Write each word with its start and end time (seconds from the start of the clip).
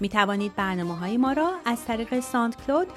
می 0.00 0.08
توانید 0.08 0.56
برنامه 0.56 0.96
های 0.96 1.16
ما 1.16 1.32
را 1.32 1.50
از 1.64 1.84
طریق 1.84 2.20
SoundCloud 2.20 2.88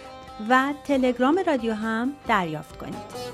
و 0.49 0.73
تلگرام 0.83 1.39
رادیو 1.47 1.73
هم 1.73 2.13
دریافت 2.27 2.77
کنید. 2.77 3.31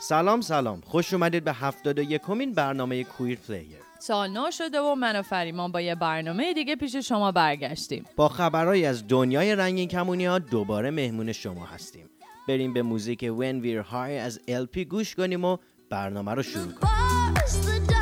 سلام 0.00 0.40
سلام. 0.40 0.80
خوش 0.86 1.12
اومدید 1.12 1.44
به 1.44 1.52
هفتاد 1.52 1.98
و 1.98 2.02
یکمین 2.02 2.52
برنامه 2.52 3.04
Queer 3.04 3.38
Player 3.38 3.86
سال 3.98 4.30
نو 4.30 4.50
شده 4.50 4.80
و 4.80 4.94
من 4.94 5.16
و 5.16 5.22
فریمان 5.22 5.72
با 5.72 5.80
یه 5.80 5.94
برنامه 5.94 6.54
دیگه 6.54 6.76
پیش 6.76 6.96
شما 6.96 7.32
برگشتیم. 7.32 8.04
با 8.16 8.28
خبرهایی 8.28 8.86
از 8.86 9.08
دنیای 9.08 9.54
رنگین 9.54 9.88
کمونی 9.88 10.26
ها 10.26 10.38
دوباره 10.38 10.90
مهمون 10.90 11.32
شما 11.32 11.66
هستیم. 11.66 12.10
بریم 12.48 12.72
به 12.72 12.82
موزیک 12.82 13.20
When 13.20 13.64
We're 13.64 13.90
High 13.92 13.94
از 13.94 14.40
LP 14.48 14.78
گوش 14.78 15.14
کنیم 15.14 15.44
و 15.44 15.56
برنامه 15.90 16.34
رو 16.34 16.42
شروع 16.42 16.72
کنیم. 16.72 17.95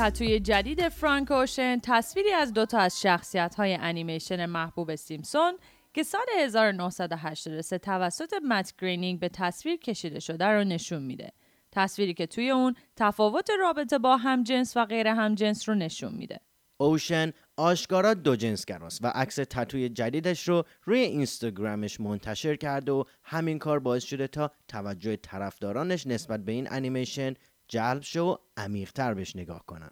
تتوی 0.00 0.40
جدید 0.40 0.88
فرانک 0.88 1.30
اوشن 1.30 1.80
تصویری 1.82 2.32
از 2.32 2.52
دوتا 2.52 2.78
از 2.78 3.00
شخصیت 3.00 3.54
های 3.54 3.74
انیمیشن 3.74 4.46
محبوب 4.46 4.94
سیمپسون 4.94 5.58
که 5.94 6.02
سال 6.02 6.26
1983 6.38 7.78
توسط 7.78 8.34
مت 8.48 8.74
گرینینگ 8.78 9.20
به 9.20 9.28
تصویر 9.28 9.76
کشیده 9.76 10.20
شده 10.20 10.44
رو 10.44 10.64
نشون 10.64 11.02
میده. 11.02 11.32
تصویری 11.72 12.14
که 12.14 12.26
توی 12.26 12.50
اون 12.50 12.74
تفاوت 12.96 13.50
رابطه 13.60 13.98
با 13.98 14.16
همجنس 14.16 14.76
و 14.76 14.84
غیر 14.84 15.06
همجنس 15.06 15.68
رو 15.68 15.74
نشون 15.74 16.12
میده. 16.14 16.40
اوشن 16.80 17.32
آشکارا 17.56 18.14
دو 18.14 18.36
جنسگراست 18.36 19.04
و 19.04 19.06
عکس 19.06 19.34
تتوی 19.34 19.88
جدیدش 19.88 20.48
رو 20.48 20.64
روی 20.84 21.00
اینستاگرامش 21.00 22.00
منتشر 22.00 22.56
کرده 22.56 22.92
و 22.92 23.04
همین 23.22 23.58
کار 23.58 23.78
باعث 23.78 24.04
شده 24.04 24.26
تا 24.26 24.50
توجه 24.68 25.16
طرفدارانش 25.16 26.06
نسبت 26.06 26.44
به 26.44 26.52
این 26.52 26.68
انیمیشن 26.70 27.34
جلب 27.70 28.02
شو 28.02 28.22
و 28.24 28.36
عمیقتر 28.56 29.14
بهش 29.14 29.36
نگاه 29.36 29.62
کنن 29.66 29.90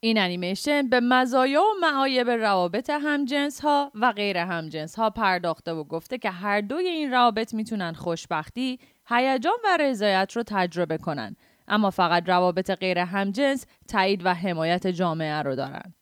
این 0.00 0.18
انیمیشن 0.18 0.88
به 0.88 1.00
مزایا 1.00 1.62
و 1.62 1.80
معایب 1.80 2.30
روابط 2.30 2.90
همجنس 2.90 3.60
ها 3.60 3.92
و 3.94 4.12
غیر 4.12 4.36
همجنس 4.36 4.94
ها 4.94 5.10
پرداخته 5.10 5.72
و 5.72 5.84
گفته 5.84 6.18
که 6.18 6.30
هر 6.30 6.60
دوی 6.60 6.88
این 6.88 7.10
روابط 7.10 7.54
می‌تونن 7.54 7.92
خوشبختی، 7.92 8.78
هیجان 9.08 9.58
و 9.64 9.76
رضایت 9.80 10.32
رو 10.36 10.42
تجربه 10.46 10.98
کنن 10.98 11.36
اما 11.68 11.90
فقط 11.90 12.28
روابط 12.28 12.70
غیر 12.70 12.98
همجنس 12.98 13.66
تایید 13.88 14.26
و 14.26 14.34
حمایت 14.34 14.86
جامعه 14.86 15.42
رو 15.42 15.56
دارن. 15.56 15.94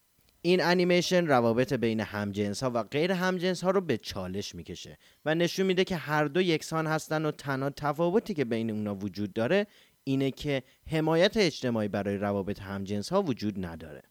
این 0.42 0.62
انیمیشن 0.62 1.26
روابط 1.26 1.72
بین 1.72 2.00
همجنس 2.00 2.62
ها 2.62 2.70
و 2.74 2.82
غیر 2.82 3.12
همجنس 3.12 3.64
ها 3.64 3.70
رو 3.70 3.80
به 3.80 3.98
چالش 3.98 4.54
می‌کشه 4.54 4.98
و 5.24 5.34
نشون 5.34 5.66
میده 5.66 5.84
که 5.84 5.96
هر 5.96 6.24
دو 6.24 6.40
یکسان 6.40 6.86
هستن 6.86 7.24
و 7.24 7.30
تنها 7.30 7.70
تفاوتی 7.70 8.34
که 8.34 8.44
بین 8.44 8.70
اونا 8.70 8.94
وجود 8.94 9.32
داره 9.32 9.66
اینه 10.04 10.30
که 10.30 10.62
حمایت 10.90 11.36
اجتماعی 11.36 11.88
برای 11.88 12.16
روابط 12.16 12.60
همجنس 12.60 13.12
ها 13.12 13.22
وجود 13.22 13.66
نداره. 13.66 14.02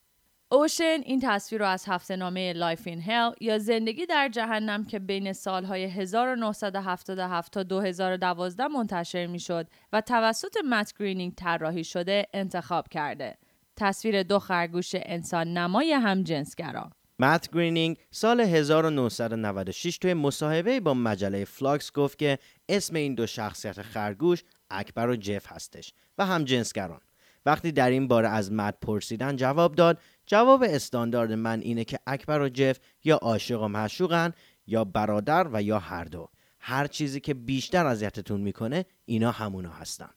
اوشن 0.51 0.99
این 1.05 1.19
تصویر 1.23 1.61
رو 1.61 1.67
از 1.67 1.85
هفته 1.87 2.15
نامه 2.15 2.53
Life 2.53 2.87
in 2.87 3.01
Hell 3.01 3.31
یا 3.41 3.59
زندگی 3.59 4.05
در 4.05 4.29
جهنم 4.29 4.85
که 4.85 4.99
بین 4.99 5.33
سالهای 5.33 5.83
1977 5.83 7.51
تا 7.53 7.63
2012 7.63 8.67
منتشر 8.67 9.27
می 9.27 9.39
شد 9.39 9.67
و 9.93 10.01
توسط 10.01 10.57
مت 10.69 10.93
گرینینگ 10.99 11.33
طراحی 11.35 11.83
شده 11.83 12.25
انتخاب 12.33 12.87
کرده. 12.87 13.37
تصویر 13.75 14.23
دو 14.23 14.39
خرگوش 14.39 14.91
انسان 14.95 15.57
نمای 15.57 15.93
هم 15.93 16.23
جنسگرا. 16.23 16.89
مت 17.19 17.49
گرینینگ 17.53 17.97
سال 18.11 18.41
1996 18.41 19.97
توی 19.97 20.13
مصاحبه 20.13 20.79
با 20.79 20.93
مجله 20.93 21.45
فلاکس 21.45 21.91
گفت 21.91 22.19
که 22.19 22.39
اسم 22.69 22.95
این 22.95 23.15
دو 23.15 23.27
شخصیت 23.27 23.81
خرگوش 23.81 24.43
اکبر 24.69 25.09
و 25.09 25.15
جف 25.15 25.51
هستش 25.51 25.93
و 26.17 26.25
هم 26.25 26.43
جنسگران. 26.43 27.01
وقتی 27.45 27.71
در 27.71 27.89
این 27.89 28.07
باره 28.07 28.29
از 28.29 28.51
مد 28.51 28.77
پرسیدن 28.81 29.35
جواب 29.35 29.75
داد 29.75 29.99
جواب 30.25 30.63
استاندارد 30.63 31.31
من 31.31 31.59
اینه 31.59 31.83
که 31.83 31.99
اکبر 32.07 32.41
و 32.41 32.49
جف 32.49 32.79
یا 33.03 33.15
عاشق 33.15 33.61
و 33.61 33.67
معشوقن 33.67 34.33
یا 34.67 34.83
برادر 34.83 35.47
و 35.53 35.61
یا 35.61 35.79
هر 35.79 36.03
دو. 36.03 36.29
هر 36.59 36.87
چیزی 36.87 37.19
که 37.19 37.33
بیشتر 37.33 37.85
اذیتتون 37.85 38.41
می‌کنه 38.41 38.85
اینا 39.05 39.31
همونا 39.31 39.71
هستن. 39.71 40.09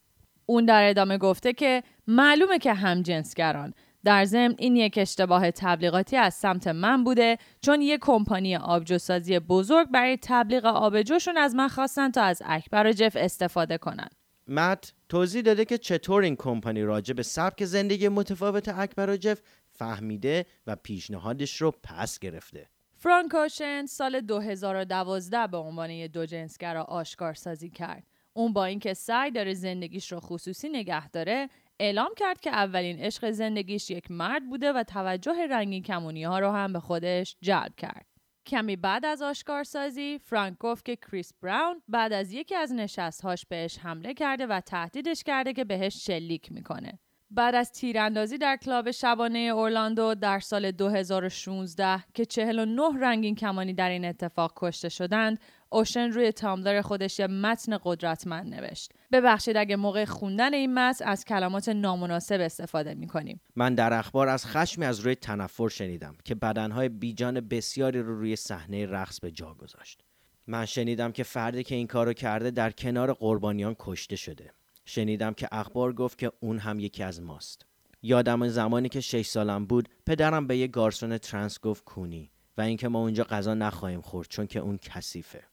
اون 0.47 0.65
در 0.65 0.91
ادامه 0.91 1.19
گفته 1.19 1.53
که 1.53 1.83
معلومه 2.07 2.59
که 2.59 2.75
هم 2.75 3.03
جنسگران. 3.03 3.75
در 4.05 4.25
ضمن 4.25 4.55
این 4.59 4.77
یک 4.77 4.99
اشتباه 4.99 5.51
تبلیغاتی 5.51 6.17
از 6.17 6.35
سمت 6.35 6.67
من 6.67 7.05
بوده 7.05 7.39
چون 7.61 7.81
یک 7.81 8.01
کمپانی 8.03 8.57
آبجوسازی 8.57 9.39
بزرگ 9.39 9.89
برای 9.91 10.19
تبلیغ 10.23 10.65
آبجوشون 10.65 11.37
از 11.37 11.55
من 11.55 11.69
خواستن 11.69 12.11
تا 12.11 12.23
از 12.23 12.43
اکبر 12.45 12.87
و 12.87 12.93
جف 12.93 13.17
استفاده 13.21 13.79
کنن. 13.79 14.09
مت 14.49 14.93
توضیح 15.09 15.43
داده 15.43 15.65
که 15.65 15.79
چطور 15.79 16.23
این 16.23 16.37
کمپانی 16.37 16.83
راجع 16.83 17.15
به 17.15 17.23
سبک 17.23 17.65
زندگی 17.65 18.09
متفاوت 18.09 18.69
اکبر 18.69 19.11
و 19.11 19.17
جف 19.17 19.43
فهمیده 19.69 20.47
و 20.67 20.77
پیشنهادش 20.77 21.57
رو 21.57 21.73
پس 21.83 22.19
گرفته. 22.19 22.69
فرانک 22.99 23.35
اوشن 23.35 23.87
سال 23.87 24.21
2012 24.21 25.47
به 25.47 25.57
عنوان 25.57 25.91
یه 25.91 26.09
دو 26.09 26.27
جنسگرا 26.27 26.83
آشکار 26.83 27.35
سازی 27.35 27.71
کرد. 27.71 28.07
اون 28.33 28.53
با 28.53 28.65
اینکه 28.65 28.95
سعی 28.95 29.31
داره 29.31 29.55
زندگیش 29.55 30.13
رو 30.13 30.21
خصوصی 30.21 30.69
نگه 30.69 31.09
داره، 31.09 31.49
اعلام 31.81 32.11
کرد 32.17 32.41
که 32.41 32.51
اولین 32.51 32.99
عشق 32.99 33.31
زندگیش 33.31 33.91
یک 33.91 34.11
مرد 34.11 34.49
بوده 34.49 34.73
و 34.73 34.83
توجه 34.83 35.47
رنگین 35.51 35.83
کمونی 35.83 36.25
ها 36.25 36.39
رو 36.39 36.51
هم 36.51 36.73
به 36.73 36.81
خودش 36.81 37.37
جلب 37.41 37.75
کرد. 37.77 38.16
کمی 38.47 38.77
بعد 38.77 39.05
از 39.05 39.23
آشکارسازی 39.23 40.19
فرانک 40.19 40.59
گفت 40.59 40.85
که 40.85 40.97
کریس 40.97 41.33
براون 41.43 41.83
بعد 41.89 42.13
از 42.13 42.33
یکی 42.33 42.55
از 42.55 42.73
نشستهاش 42.73 43.47
بهش 43.47 43.79
حمله 43.79 44.15
کرده 44.15 44.47
و 44.47 44.61
تهدیدش 44.61 45.23
کرده 45.23 45.53
که 45.53 45.65
بهش 45.65 46.07
شلیک 46.07 46.53
می‌کنه. 46.53 46.99
بعد 47.31 47.55
از 47.55 47.73
تیراندازی 47.73 48.39
در 48.39 48.57
کلاب 48.57 48.91
شبانه 48.91 49.39
اورلاندو 49.39 50.15
در 50.15 50.41
سال 50.41 50.71
2016 50.71 52.05
که 52.15 52.25
49 52.25 52.83
رنگین 53.01 53.35
کمانی 53.35 53.75
در 53.75 53.89
این 53.91 54.05
اتفاق 54.05 54.53
کشته 54.57 54.89
شدند، 54.89 55.41
اوشن 55.69 56.11
روی 56.11 56.33
تامبلر 56.33 56.83
خودش 56.83 57.19
یه 57.19 57.27
متن 57.27 57.79
قدرتمند 57.85 58.55
نوشت. 58.55 58.93
ببخشید 59.13 59.57
اگه 59.57 59.77
موقع 59.77 60.05
خوندن 60.05 60.55
این 60.55 60.75
متن 60.75 61.05
از 61.05 61.25
کلمات 61.25 61.69
نامناسب 61.69 62.41
استفاده 62.41 62.95
می 62.95 63.07
کنیم. 63.07 63.41
من 63.57 63.75
در 63.75 63.93
اخبار 63.93 64.29
از 64.29 64.47
خشمی 64.47 64.85
از 64.85 65.01
روی 65.01 65.15
تنفر 65.15 65.69
شنیدم 65.69 66.17
که 66.25 66.35
بدنهای 66.35 66.89
بیجان 66.89 67.41
بسیاری 67.41 68.03
رو 68.03 68.19
روی 68.19 68.37
صحنه 68.37 68.87
رقص 68.87 69.21
به 69.21 69.31
جا 69.31 69.55
گذاشت. 69.55 70.03
من 70.47 70.65
شنیدم 70.65 71.13
که 71.13 71.23
فردی 71.23 71.65
که 71.65 71.75
این 71.75 71.87
کارو 71.87 72.13
کرده 72.13 72.51
در 72.51 72.71
کنار 72.71 73.13
قربانیان 73.13 73.77
کشته 73.79 74.17
شده. 74.17 74.51
شنیدم 74.85 75.35
که 75.35 75.49
اخبار 75.53 75.93
گفت 75.93 76.19
که 76.19 76.33
اون 76.41 76.59
هم 76.59 76.81
یکی 76.81 77.03
از 77.03 77.23
ماست. 77.23 77.67
یادم 78.03 78.49
زمانی 78.49 78.89
که 78.89 79.01
6 79.01 79.27
سالم 79.27 79.67
بود 79.67 79.89
پدرم 80.07 80.47
به 80.47 80.57
یه 80.57 80.67
گارسون 80.67 81.19
ترنس 81.19 81.61
گفت 81.61 81.85
کونی 81.85 82.31
و 82.59 82.61
اینکه 82.61 82.89
ما 82.89 82.99
اونجا 82.99 83.25
غذا 83.25 83.55
نخواهیم 83.55 84.01
خورد 84.01 84.29
چون 84.29 84.47
که 84.47 84.59
اون 84.59 84.79
کثیفه. 84.79 85.45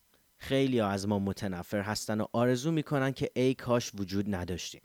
خیلی 0.43 0.79
ها 0.79 0.89
از 0.89 1.07
ما 1.07 1.19
متنفر 1.19 1.81
هستن 1.81 2.21
و 2.21 2.25
آرزو 2.33 2.71
می‌کنن 2.71 3.11
که 3.11 3.29
ای 3.35 3.53
کاش 3.53 3.91
وجود 3.95 4.35
نداشتیم. 4.35 4.81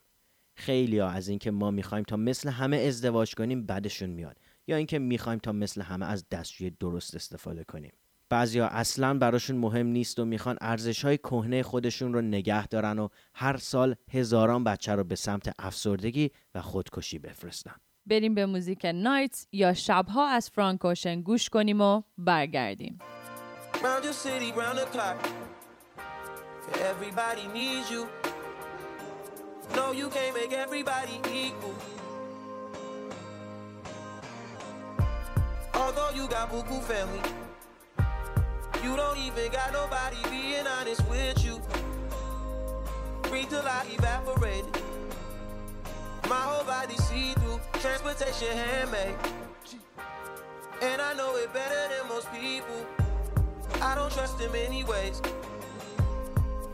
خیلی 0.55 0.99
ها 0.99 1.09
از 1.09 1.29
اینکه 1.29 1.51
ما 1.51 1.71
می‌خوایم 1.71 2.05
تا 2.05 2.17
مثل 2.17 2.49
همه 2.49 2.77
ازدواج 2.77 3.35
کنیم 3.35 3.67
بدشون 3.67 4.11
میاد 4.11 4.37
یا 4.67 4.77
اینکه 4.77 4.99
می‌خوایم 4.99 5.39
تا 5.39 5.53
مثل 5.53 5.83
همه 5.83 6.07
از 6.07 6.29
دستشوی 6.29 6.71
درست 6.71 7.15
استفاده 7.15 7.65
کنیم. 7.65 7.93
بعضیا 8.29 8.67
اصلا 8.67 9.19
براشون 9.19 9.57
مهم 9.57 9.87
نیست 9.87 10.19
و 10.19 10.25
می‌خوان 10.25 10.59
ارزش 10.61 11.05
های 11.05 11.19
کهنه 11.19 11.63
خودشون 11.63 12.13
رو 12.15 12.21
نگه 12.21 12.67
دارن 12.67 12.99
و 12.99 13.09
هر 13.35 13.57
سال 13.57 13.95
هزاران 14.11 14.65
بچه 14.65 14.95
رو 14.95 15.05
به 15.05 15.15
سمت 15.15 15.55
افسردگی 15.59 16.31
و 16.55 16.63
خودکشی 16.63 17.19
بفرستن. 17.19 17.75
بریم 18.07 18.35
به 18.35 18.47
موزیک 18.47 18.85
نایتس 18.85 19.47
یا 19.53 19.75
شبها 19.75 20.29
از 20.29 20.51
فرانکوشن 20.51 21.21
گوش 21.21 21.49
کنیم 21.49 21.81
و 21.81 22.03
برگردیم. 22.19 22.99
Everybody 26.83 27.47
needs 27.49 27.91
you. 27.91 28.09
No, 29.77 29.93
you 29.93 30.09
can't 30.09 30.35
make 30.35 30.53
everybody 30.53 31.21
equal. 31.33 31.75
Although 35.75 36.11
you 36.15 36.27
got 36.29 36.51
Buku 36.51 36.83
family, 36.83 37.21
you 38.83 38.97
don't 38.97 39.19
even 39.19 39.53
got 39.53 39.73
nobody 39.73 40.17
being 40.29 40.67
honest 40.67 41.09
with 41.09 41.45
you. 41.45 41.61
Breathe 43.23 43.49
till 43.49 43.63
I 43.63 43.87
evaporated. 43.93 44.83
My 46.29 46.37
whole 46.37 46.65
body 46.65 46.97
see 46.97 47.33
through, 47.35 47.61
transportation 47.75 48.57
handmade. 48.57 49.15
And 50.83 51.01
I 51.01 51.15
know 51.15 51.37
it 51.37 51.53
better 51.53 51.95
than 51.95 52.09
most 52.09 52.33
people. 52.33 52.87
I 53.81 53.95
don't 53.95 54.13
trust 54.13 54.39
them 54.39 54.55
anyways. 54.55 55.23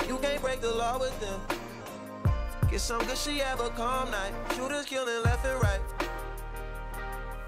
You 0.08 0.18
can't 0.18 0.40
break 0.40 0.60
the 0.60 0.72
law 0.72 0.98
with 0.98 1.18
them. 1.20 1.40
Get 2.70 2.80
some 2.80 3.04
good 3.06 3.18
she 3.18 3.38
have 3.38 3.60
a 3.60 3.68
calm 3.70 4.10
night. 4.10 4.32
Shooters 4.56 4.86
killing 4.86 5.22
left 5.22 5.44
and 5.44 5.62
right. 5.62 5.80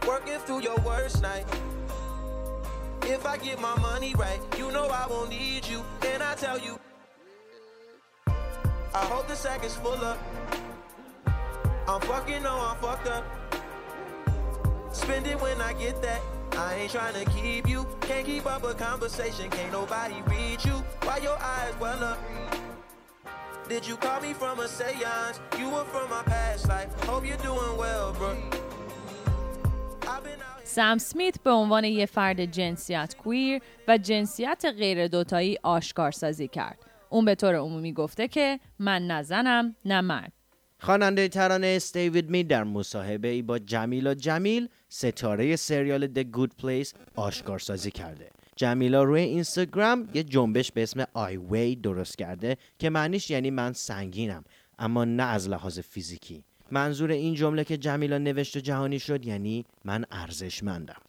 Working 0.06 0.38
through 0.40 0.60
your 0.60 0.76
worst 0.84 1.22
night. 1.22 1.46
If 3.02 3.24
I 3.24 3.38
get 3.38 3.60
my 3.60 3.76
money 3.78 4.14
right, 4.16 4.40
you 4.58 4.70
know 4.72 4.88
I 4.88 5.06
won't 5.06 5.30
need 5.30 5.66
you. 5.66 5.82
And 6.06 6.22
I 6.22 6.34
tell 6.34 6.58
you, 6.58 6.78
I 8.94 9.04
hope 9.04 9.26
the 9.28 9.36
sack 9.36 9.64
is 9.64 9.74
full 9.76 9.92
up. 10.04 10.18
I'm 11.88 12.00
fucking 12.02 12.42
no, 12.42 12.56
I'm 12.58 12.76
fucked 12.78 13.06
up. 13.08 13.24
Spend 14.92 15.26
it 15.26 15.40
when 15.40 15.60
I 15.60 15.72
get 15.72 16.02
that. 16.02 16.20
I 16.58 16.74
ain't 16.80 16.90
trying 16.90 17.14
to 17.22 17.24
keep 17.30 17.68
you. 17.68 17.86
Can't 18.00 18.26
keep 18.26 18.46
up 18.46 18.64
a 18.64 18.74
conversation. 18.74 19.50
Can't 19.50 19.72
nobody 19.72 20.22
read 20.26 20.64
you. 20.64 20.76
Why 21.06 21.18
your 21.18 21.38
eyes 21.56 21.74
well 21.80 22.02
up? 22.02 22.18
Did 23.68 23.86
you 23.88 23.96
call 23.96 24.20
me 24.20 24.32
from 24.32 24.60
a 24.60 24.68
seance? 24.68 25.40
You 25.58 25.68
were 25.74 25.84
from 25.84 26.08
my 26.08 26.22
past 26.22 26.68
life. 26.68 26.88
Hope 27.04 27.26
you're 27.26 27.44
doing 27.48 27.76
well, 27.76 28.12
bro. 28.18 28.32
سم 30.64 30.98
سمیت 30.98 31.42
به 31.44 31.50
عنوان 31.50 31.84
یه 31.84 32.06
فرد 32.06 32.44
جنسیت 32.44 33.16
کویر 33.16 33.62
و 33.88 33.98
جنسیت 33.98 34.64
غیر 34.78 35.08
دوتایی 35.08 35.58
آشکار 35.62 36.10
سازی 36.10 36.48
کرد. 36.48 36.78
اون 37.10 37.24
به 37.24 37.34
طور 37.34 37.54
عمومی 37.54 37.92
گفته 37.92 38.28
که 38.28 38.60
من 38.78 39.06
نه 39.06 39.22
زنم 39.22 39.76
نه 39.84 40.00
مرد. 40.00 40.32
خواننده 40.78 41.28
ترانه 41.28 41.66
استیوید 41.66 42.30
می 42.30 42.44
در 42.44 42.64
مصاحبه 42.64 43.28
ای 43.28 43.42
با 43.42 43.58
جمیلا 43.58 44.14
جمیل 44.14 44.68
ستاره 44.88 45.56
سریال 45.56 46.06
The 46.06 46.24
Good 46.36 46.62
Place 46.62 46.94
آشکار 47.14 47.58
سازی 47.58 47.90
کرده. 47.90 48.30
جمیلا 48.56 49.02
روی 49.02 49.20
اینستاگرام 49.20 50.08
یه 50.14 50.22
جنبش 50.22 50.72
به 50.72 50.82
اسم 50.82 51.04
آی 51.14 51.36
وی 51.36 51.76
درست 51.76 52.18
کرده 52.18 52.56
که 52.78 52.90
معنیش 52.90 53.30
یعنی 53.30 53.50
من 53.50 53.72
سنگینم 53.72 54.44
اما 54.78 55.04
نه 55.04 55.22
از 55.22 55.48
لحاظ 55.48 55.78
فیزیکی. 55.78 56.44
منظور 56.70 57.10
این 57.10 57.34
جمله 57.34 57.64
که 57.64 57.76
جمیلا 57.76 58.18
نوشت 58.18 58.56
و 58.56 58.60
جهانی 58.60 58.98
شد 58.98 59.26
یعنی 59.26 59.64
من 59.84 60.04
ارزشمندم. 60.10 61.00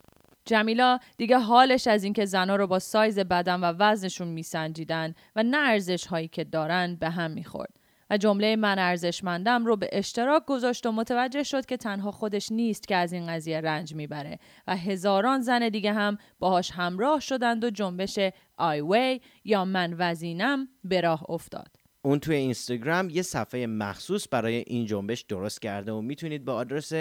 جمیلا 0.46 1.00
دیگه 1.18 1.38
حالش 1.38 1.88
از 1.88 2.04
اینکه 2.04 2.26
زنها 2.26 2.56
رو 2.56 2.68
با 2.68 2.80
سایز 2.80 3.20
بدن 3.20 3.60
و 3.60 3.74
وزنشون 3.80 4.28
میسنجیدن 4.28 5.14
و 5.36 5.44
نه 5.44 5.58
ارزش 5.58 6.06
هایی 6.06 6.28
که 6.28 6.44
دارن 6.44 6.96
به 6.96 7.10
هم 7.10 7.32
می‌خورد. 7.32 7.77
و 8.10 8.18
جمله 8.18 8.56
من 8.56 8.80
ارزشمندم 8.80 9.66
رو 9.66 9.76
به 9.76 9.90
اشتراک 9.92 10.46
گذاشت 10.46 10.86
و 10.86 10.92
متوجه 10.92 11.44
شد 11.44 11.66
که 11.66 11.78
تنها 11.78 12.12
خودش 12.12 12.52
نیست 12.52 12.88
که 12.88 12.96
از 12.96 13.14
این 13.14 13.28
قضیه 13.28 13.62
رنج 13.62 13.96
می‌بره 13.96 14.40
و 14.68 14.78
هزاران 14.78 15.42
زن 15.42 15.70
دیگه 15.70 15.94
هم 15.94 16.18
باهاش 16.40 16.72
همراه 16.72 17.20
شدند 17.20 17.64
و 17.64 17.70
جنبش 17.70 18.20
آی 18.58 18.82
وی 18.82 19.22
یا 19.44 19.66
من 19.66 19.96
وزینم 19.98 20.68
به 20.84 21.02
راه 21.02 21.30
افتاد. 21.30 21.76
اون 22.02 22.20
توی 22.20 22.36
اینستاگرام 22.36 23.10
یه 23.10 23.22
صفحه 23.22 23.66
مخصوص 23.66 24.28
برای 24.32 24.64
این 24.68 24.86
جنبش 24.86 25.22
درست 25.22 25.62
کرده 25.62 25.92
و 25.92 26.02
می‌تونید 26.02 26.46
با 26.46 26.54
آدرس 26.54 26.92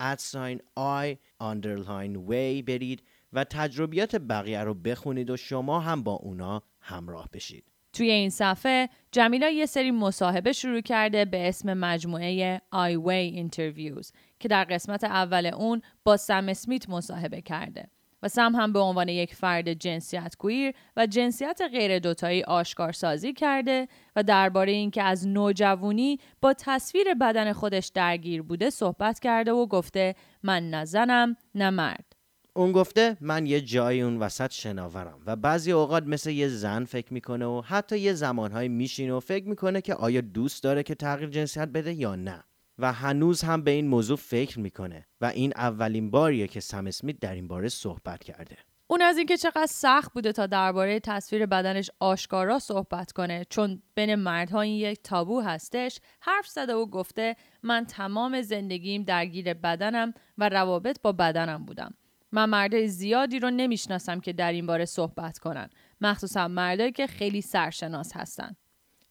at 0.00 0.20
sign 0.20 0.60
I 0.74 1.16
underline 1.42 2.28
Weigh 2.28 2.62
برید 2.62 3.02
و 3.32 3.44
تجربیات 3.44 4.16
بقیه 4.16 4.60
رو 4.60 4.74
بخونید 4.74 5.30
و 5.30 5.36
شما 5.36 5.80
هم 5.80 6.02
با 6.02 6.12
اونا 6.12 6.62
همراه 6.80 7.28
بشید. 7.32 7.73
توی 7.94 8.10
این 8.10 8.30
صفحه 8.30 8.88
جمیلا 9.12 9.48
یه 9.48 9.66
سری 9.66 9.90
مصاحبه 9.90 10.52
شروع 10.52 10.80
کرده 10.80 11.24
به 11.24 11.48
اسم 11.48 11.74
مجموعه 11.74 12.60
I 12.70 12.96
Weigh 12.96 13.14
Interviews 13.14 14.12
که 14.40 14.48
در 14.48 14.64
قسمت 14.64 15.04
اول 15.04 15.46
اون 15.46 15.82
با 16.04 16.16
سم 16.16 16.48
اسمیت 16.48 16.88
مصاحبه 16.88 17.40
کرده 17.40 17.88
و 18.22 18.28
سم 18.28 18.56
هم 18.56 18.72
به 18.72 18.78
عنوان 18.78 19.08
یک 19.08 19.34
فرد 19.34 19.72
جنسیت 19.72 20.36
queer 20.38 20.74
و 20.96 21.06
جنسیت 21.06 21.60
غیر 21.72 21.98
دوتایی 21.98 22.42
آشکار 22.42 22.92
سازی 22.92 23.32
کرده 23.32 23.88
و 24.16 24.22
درباره 24.22 24.72
اینکه 24.72 25.02
از 25.02 25.28
نوجوانی 25.28 26.18
با 26.40 26.54
تصویر 26.58 27.14
بدن 27.14 27.52
خودش 27.52 27.90
درگیر 27.94 28.42
بوده 28.42 28.70
صحبت 28.70 29.20
کرده 29.20 29.52
و 29.52 29.66
گفته 29.66 30.14
من 30.42 30.70
نه 30.70 30.84
زنم 30.84 31.36
نه 31.54 31.70
مرد. 31.70 32.13
اون 32.56 32.72
گفته 32.72 33.16
من 33.20 33.46
یه 33.46 33.60
جای 33.60 34.00
اون 34.00 34.16
وسط 34.16 34.50
شناورم. 34.52 35.20
و 35.26 35.36
بعضی 35.36 35.72
اوقات 35.72 36.02
مثل 36.06 36.30
یه 36.30 36.48
زن 36.48 36.84
فکر 36.84 37.12
می‌کنه 37.12 37.46
و 37.46 37.60
حتی 37.60 37.98
یه 37.98 38.12
زمانهای 38.12 38.68
میشینه 38.68 39.12
و 39.12 39.20
فکر 39.20 39.48
می‌کنه 39.48 39.80
که 39.80 39.94
آیا 39.94 40.20
دوست 40.20 40.62
داره 40.62 40.82
که 40.82 40.94
تغییر 40.94 41.30
جنسیت 41.30 41.68
بده 41.68 41.92
یا 41.92 42.14
نه. 42.14 42.44
و 42.78 42.92
هنوز 42.92 43.42
هم 43.42 43.62
به 43.62 43.70
این 43.70 43.88
موضوع 43.88 44.16
فکر 44.16 44.60
می‌کنه 44.60 45.06
و 45.20 45.24
این 45.24 45.52
اولین 45.56 46.10
باریه 46.10 46.46
که 46.46 46.60
سم 46.60 46.86
اسمیت 46.86 47.20
در 47.20 47.34
این 47.34 47.48
باره 47.48 47.68
صحبت 47.68 48.24
کرده. 48.24 48.56
اون 48.86 49.02
از 49.02 49.16
اینکه 49.18 49.36
چقدر 49.36 49.66
سخت 49.70 50.12
بوده 50.12 50.32
تا 50.32 50.46
درباره 50.46 51.00
تصویر 51.00 51.46
بدنش 51.46 51.90
آشکارا 52.00 52.58
صحبت 52.58 53.12
کنه 53.12 53.46
چون 53.50 53.82
بین 53.94 54.14
مردها 54.14 54.60
این 54.60 54.74
یک 54.74 55.02
تابو 55.02 55.40
هستش 55.40 56.00
حرف 56.20 56.48
زده 56.48 56.74
و 56.74 56.86
گفته 56.86 57.36
من 57.62 57.84
تمام 57.84 58.42
زندگیم 58.42 59.02
درگیر 59.02 59.54
بدنم 59.54 60.14
و 60.38 60.48
روابط 60.48 60.96
با 61.02 61.12
بدنم 61.12 61.64
بودم. 61.64 61.94
من 62.34 62.44
مردای 62.44 62.88
زیادی 62.88 63.38
رو 63.38 63.50
نمی‌شناسم 63.50 64.20
که 64.20 64.32
در 64.32 64.52
این 64.52 64.66
باره 64.66 64.84
صحبت 64.84 65.38
کنن. 65.38 65.68
مخصوصا 66.00 66.48
مردایی 66.48 66.92
که 66.92 67.06
خیلی 67.06 67.40
سرشناس 67.40 68.16
هستن. 68.16 68.56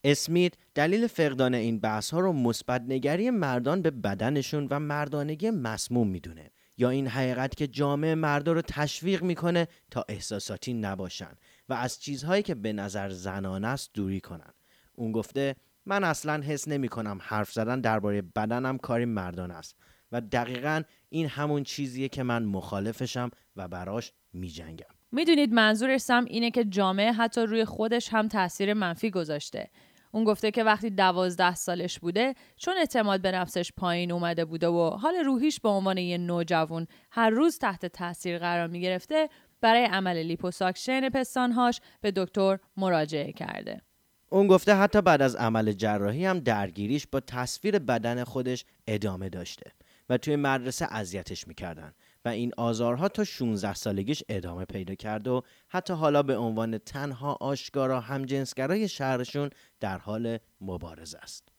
اسمیت 0.03 0.53
دلیل 0.75 1.08
فقدان 1.08 1.53
این 1.53 1.80
بحث 1.80 2.12
ها 2.12 2.20
رو 2.20 2.34
مثبت 2.34 2.82
نگری 2.88 3.30
مردان 3.30 3.82
به 3.82 3.92
بدنشون 3.92 4.68
و 4.70 4.80
مردانگی 4.80 5.50
مسموم 5.50 6.08
می‌دونه. 6.08 6.51
یا 6.77 6.89
این 6.89 7.08
حقیقت 7.08 7.56
که 7.56 7.68
جامعه 7.68 8.15
مردا 8.15 8.51
رو 8.51 8.62
تشویق 8.62 9.24
می‌کنه 9.24 9.68
تا 9.92 10.06
احساساتی 10.10 10.74
نباشن 10.74 11.32
و 11.70 11.74
از 11.74 12.01
چیزهایی 12.01 12.44
که 12.44 12.56
به 12.56 12.74
نظر 12.74 13.10
زنانه 13.10 13.68
است 13.68 13.89
دوری 13.94 14.22
کنن. 14.22 14.53
اون 14.94 15.12
گفته 15.12 15.56
من 15.86 16.03
اصلا 16.03 16.44
حس 16.44 16.68
نمی 16.68 16.88
کنم 16.88 17.20
حرف 17.22 17.51
زدن 17.51 17.82
درباره 17.82 18.22
بدنم 18.22 18.77
کاری 18.77 19.06
مردانه 19.05 19.51
است. 19.51 19.75
و 20.12 20.22
دقیقا 20.22 20.82
این 21.13 21.27
همون 21.27 21.63
چیزیه 21.63 22.10
که 22.10 22.24
من 22.24 22.43
مخالفشم 22.46 23.29
و 23.55 23.67
براش 23.67 24.12
می 24.34 24.50
جنگم. 24.50 24.86
می‌دونید 25.12 25.53
منظورش 25.53 26.01
سم 26.01 26.25
اینه 26.25 26.51
که 26.51 26.63
جامعه 26.63 27.12
حتی 27.12 27.41
روی 27.41 27.65
خودش 27.65 28.10
هم 28.13 28.27
تاثیر 28.27 28.74
منفی 28.74 29.12
گذاشته. 29.12 29.70
اون 30.12 30.24
گفته 30.24 30.51
که 30.51 30.63
وقتی 30.63 30.89
دوازده 30.89 31.55
سالش 31.55 32.00
بوده 32.00 32.34
چون 32.58 32.74
اعتماد 32.77 33.22
به 33.22 33.32
نفسش 33.32 33.72
پایین 33.77 34.12
اومده 34.12 34.46
بوده 34.46 34.67
و 34.67 34.89
حال 34.89 35.15
روحیش 35.15 35.60
به 35.60 35.70
عنوان 35.70 35.98
یه 35.98 36.17
نوجوان 36.17 36.88
هر 37.12 37.29
روز 37.29 37.58
تحت 37.58 37.86
تاثیر 37.86 38.39
قرار 38.39 38.67
می 38.67 38.82
گرفته 38.82 39.29
برای 39.62 39.86
عمل 39.86 40.17
لیپوساکشن 40.17 41.10
پستانهاش 41.10 41.82
به 42.01 42.12
دکتر 42.12 42.60
مراجعه 42.77 43.32
کرده. 43.32 43.82
اون 44.29 44.48
گفته 44.48 44.75
حتی 44.75 45.01
بعد 45.01 45.22
از 45.22 45.36
عمل 45.36 45.72
جراحی 45.72 46.25
هم 46.25 46.39
درگیریش 46.39 47.08
با 47.08 47.20
تصویر 47.20 47.79
بدن 47.79 48.24
خودش 48.24 48.65
ادامه 48.88 49.29
داشته 49.29 49.72
و 50.10 50.17
توی 50.17 50.36
مدرسه 50.36 50.88
اذیتش 50.91 51.48
می‌کردن 51.48 51.93
و 52.25 52.29
این 52.29 52.51
آزارها 52.57 53.07
تا 53.07 53.24
16 53.24 53.74
سالگیش 53.74 54.24
ادامه 54.29 54.65
پیدا 54.65 54.95
کرد 54.95 55.27
و 55.27 55.41
حتی 55.69 55.93
حالا 55.93 56.24
به 56.24 56.38
عنوان 56.38 56.77
تنها 56.77 57.38
آشکارا 57.41 58.00
همجنسگرای 58.00 58.88
شهرشون 58.88 59.50
در 59.79 59.98
حال 59.98 60.38
مبارزه 60.62 61.17
است. 61.17 61.50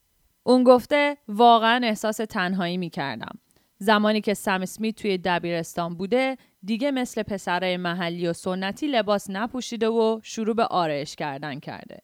اون 0.42 0.64
گفته 0.64 1.16
واقعا 1.28 1.80
احساس 1.84 2.16
تنهایی 2.16 2.76
می‌کردم. 2.76 3.38
زمانی 3.78 4.20
که 4.20 4.34
سم 4.34 4.62
اسمیت 4.62 4.96
توی 4.96 5.18
دبیرستان 5.18 5.94
بوده 5.94 6.36
دیگه 6.64 6.90
مثل 6.90 7.22
پسرای 7.22 7.76
محلی 7.76 8.28
و 8.28 8.32
سنتی 8.32 8.86
لباس 8.86 9.30
نپوشیده 9.30 9.88
و 9.88 10.20
شروع 10.22 10.54
به 10.54 10.64
آرایش 10.64 11.16
کردن 11.16 11.60
کرده. 11.60 11.98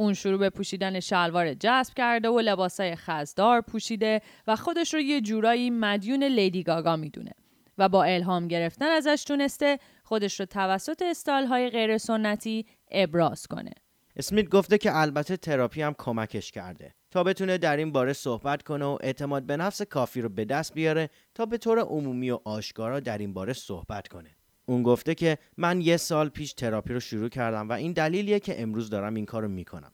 اون 0.00 0.14
شروع 0.14 0.38
به 0.38 0.50
پوشیدن 0.50 1.00
شلوار 1.00 1.54
جذب 1.54 1.94
کرده 1.94 2.28
و 2.28 2.40
لباسای 2.40 2.96
خزدار 2.96 3.60
پوشیده 3.60 4.20
و 4.46 4.56
خودش 4.56 4.94
رو 4.94 5.00
یه 5.00 5.20
جورایی 5.20 5.70
مدیون 5.70 6.24
لیدی 6.24 6.62
گاگا 6.62 6.96
می‌دونه 6.96 7.32
و 7.78 7.88
با 7.88 8.04
الهام 8.04 8.48
گرفتن 8.48 8.86
ازش 8.86 9.24
تونسته 9.24 9.78
خودش 10.04 10.40
رو 10.40 10.46
توسط 10.46 11.02
های 11.28 11.70
غیر 11.70 11.98
سنتی 11.98 12.66
ابراز 12.90 13.46
کنه. 13.46 13.70
اسمیت 14.16 14.48
گفته 14.48 14.78
که 14.78 14.96
البته 14.96 15.36
تراپی 15.36 15.82
هم 15.82 15.94
کمکش 15.98 16.50
کرده 16.50 16.94
تا 17.10 17.24
بتونه 17.24 17.58
در 17.58 17.76
این 17.76 17.92
باره 17.92 18.12
صحبت 18.12 18.62
کنه 18.62 18.84
و 18.84 18.98
اعتماد 19.00 19.42
به 19.42 19.56
نفس 19.56 19.82
کافی 19.82 20.20
رو 20.20 20.28
به 20.28 20.44
دست 20.44 20.74
بیاره 20.74 21.10
تا 21.34 21.46
به 21.46 21.58
طور 21.58 21.78
عمومی 21.78 22.30
و 22.30 22.38
آشکارا 22.44 23.00
در 23.00 23.18
این 23.18 23.32
باره 23.34 23.52
صحبت 23.52 24.08
کنه. 24.08 24.36
اون 24.70 24.82
گفته 24.82 25.14
که 25.14 25.38
من 25.56 25.80
یه 25.80 25.96
سال 25.96 26.28
پیش 26.28 26.52
تراپی 26.52 26.94
رو 26.94 27.00
شروع 27.00 27.28
کردم 27.28 27.68
و 27.68 27.72
این 27.72 27.92
دلیلیه 27.92 28.40
که 28.40 28.62
امروز 28.62 28.90
دارم 28.90 29.14
این 29.14 29.26
کارو 29.26 29.48
می‌کنم. 29.48 29.92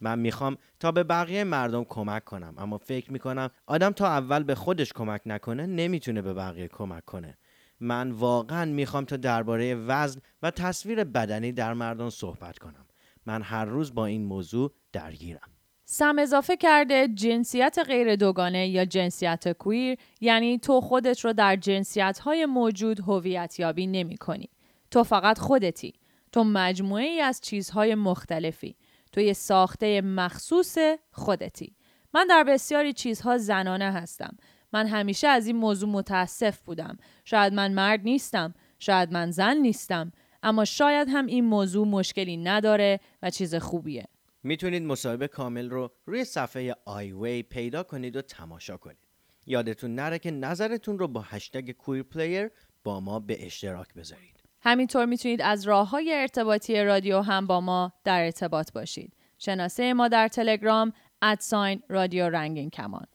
من 0.00 0.18
می‌خوام 0.18 0.56
تا 0.80 0.92
به 0.92 1.04
بقیه 1.04 1.44
مردم 1.44 1.84
کمک 1.84 2.24
کنم 2.24 2.54
اما 2.58 2.78
فکر 2.78 3.12
می‌کنم 3.12 3.50
آدم 3.66 3.90
تا 3.90 4.06
اول 4.06 4.42
به 4.42 4.54
خودش 4.54 4.92
کمک 4.92 5.20
نکنه 5.26 5.66
نمی‌تونه 5.66 6.22
به 6.22 6.34
بقیه 6.34 6.68
کمک 6.68 7.04
کنه. 7.04 7.38
من 7.80 8.10
واقعا 8.10 8.64
می‌خوام 8.64 9.04
تا 9.04 9.16
درباره 9.16 9.74
وزن 9.74 10.20
و 10.42 10.50
تصویر 10.50 11.04
بدنی 11.04 11.52
در 11.52 11.74
مردم 11.74 12.10
صحبت 12.10 12.58
کنم. 12.58 12.86
من 13.26 13.42
هر 13.42 13.64
روز 13.64 13.94
با 13.94 14.06
این 14.06 14.24
موضوع 14.24 14.72
درگیرم. 14.92 15.50
سم 15.90 16.18
اضافه 16.18 16.56
کرده 16.56 17.08
جنسیت 17.08 17.78
غیر 17.86 18.16
دوگانه 18.16 18.68
یا 18.68 18.84
جنسیت 18.84 19.52
کویر 19.52 19.98
یعنی 20.20 20.58
تو 20.58 20.80
خودت 20.80 21.20
رو 21.20 21.32
در 21.32 21.56
جنسیت 21.56 22.18
های 22.18 22.46
موجود 22.46 23.00
هویت 23.00 23.60
یابی 23.60 23.86
نمی 23.86 24.16
کنی. 24.16 24.48
تو 24.90 25.04
فقط 25.04 25.38
خودتی. 25.38 25.94
تو 26.32 26.44
مجموعه 26.44 27.04
ای 27.04 27.20
از 27.20 27.40
چیزهای 27.40 27.94
مختلفی. 27.94 28.76
تو 29.12 29.20
یه 29.20 29.32
ساخته 29.32 30.00
مخصوص 30.00 30.78
خودتی. 31.12 31.76
من 32.14 32.26
در 32.26 32.44
بسیاری 32.44 32.92
چیزها 32.92 33.38
زنانه 33.38 33.92
هستم. 33.92 34.36
من 34.72 34.86
همیشه 34.86 35.28
از 35.28 35.46
این 35.46 35.56
موضوع 35.56 35.88
متاسف 35.90 36.60
بودم. 36.60 36.98
شاید 37.24 37.52
من 37.52 37.72
مرد 37.72 38.00
نیستم. 38.04 38.54
شاید 38.78 39.12
من 39.12 39.30
زن 39.30 39.56
نیستم. 39.56 40.12
اما 40.42 40.64
شاید 40.64 41.08
هم 41.10 41.26
این 41.26 41.44
موضوع 41.44 41.86
مشکلی 41.86 42.36
نداره 42.36 43.00
و 43.22 43.30
چیز 43.30 43.54
خوبیه. 43.54 44.04
می‌تونید 44.48 44.82
مصاحبه 44.82 45.28
کامل 45.28 45.70
رو 45.70 45.90
روی 46.06 46.24
صفحه 46.24 46.76
I 46.84 46.94
Weigh 46.94 47.42
پیدا 47.42 47.82
کنید 47.82 48.16
و 48.16 48.22
تماشا 48.22 48.76
کنید. 48.76 49.08
یادتون 49.46 49.94
نره 49.94 50.18
که 50.18 50.30
نظرتون 50.30 50.98
رو 50.98 51.08
با 51.08 51.20
هشتگ 51.20 51.70
queer 51.70 52.02
player 52.02 52.50
با 52.84 53.00
ما 53.00 53.20
به 53.20 53.46
اشتراک 53.46 53.94
بذارید. 53.94 54.42
همینطور 54.60 55.06
می‌تونید 55.06 55.42
از 55.42 55.64
راه 55.64 55.90
های 55.90 56.12
ارتباطی 56.14 56.84
رادیو 56.84 57.20
هم 57.20 57.46
با 57.46 57.60
ما 57.60 57.92
در 58.04 58.24
ارتباط 58.24 58.72
باشید. 58.72 59.12
شناسه 59.38 59.94
ما 59.94 60.08
در 60.08 60.28
تلگرام 60.28 60.92
ادساین 61.22 61.82
رادیو 61.88 62.28
رنگین 62.28 62.70
کمان. 62.70 63.06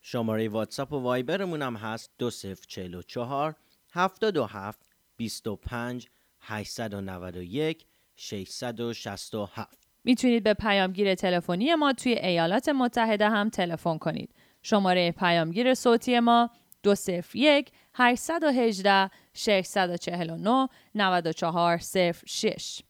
شماره 0.00 0.48
واتساپ 0.48 0.92
و 0.92 0.98
وایبرمون 0.98 1.62
هم 1.62 1.76
هست 1.76 2.10
2044 2.18 3.54
727 3.92 4.80
25 5.16 6.08
891 6.40 7.86
667 8.16 9.79
می‌تونید 10.04 10.42
به 10.42 10.54
پیامگیر 10.54 11.14
تلفنی 11.14 11.74
ما 11.74 11.92
توی 11.92 12.12
ایالات 12.12 12.68
متحده 12.68 13.28
هم 13.28 13.48
تلفن 13.48 13.98
کنید. 13.98 14.34
شماره 14.62 15.12
پیامگیر 15.12 15.74
صوتی 15.74 16.20
ما 16.20 16.50
201 16.82 17.72
818 17.94 19.10
649 19.34 20.68
9406 20.94 22.82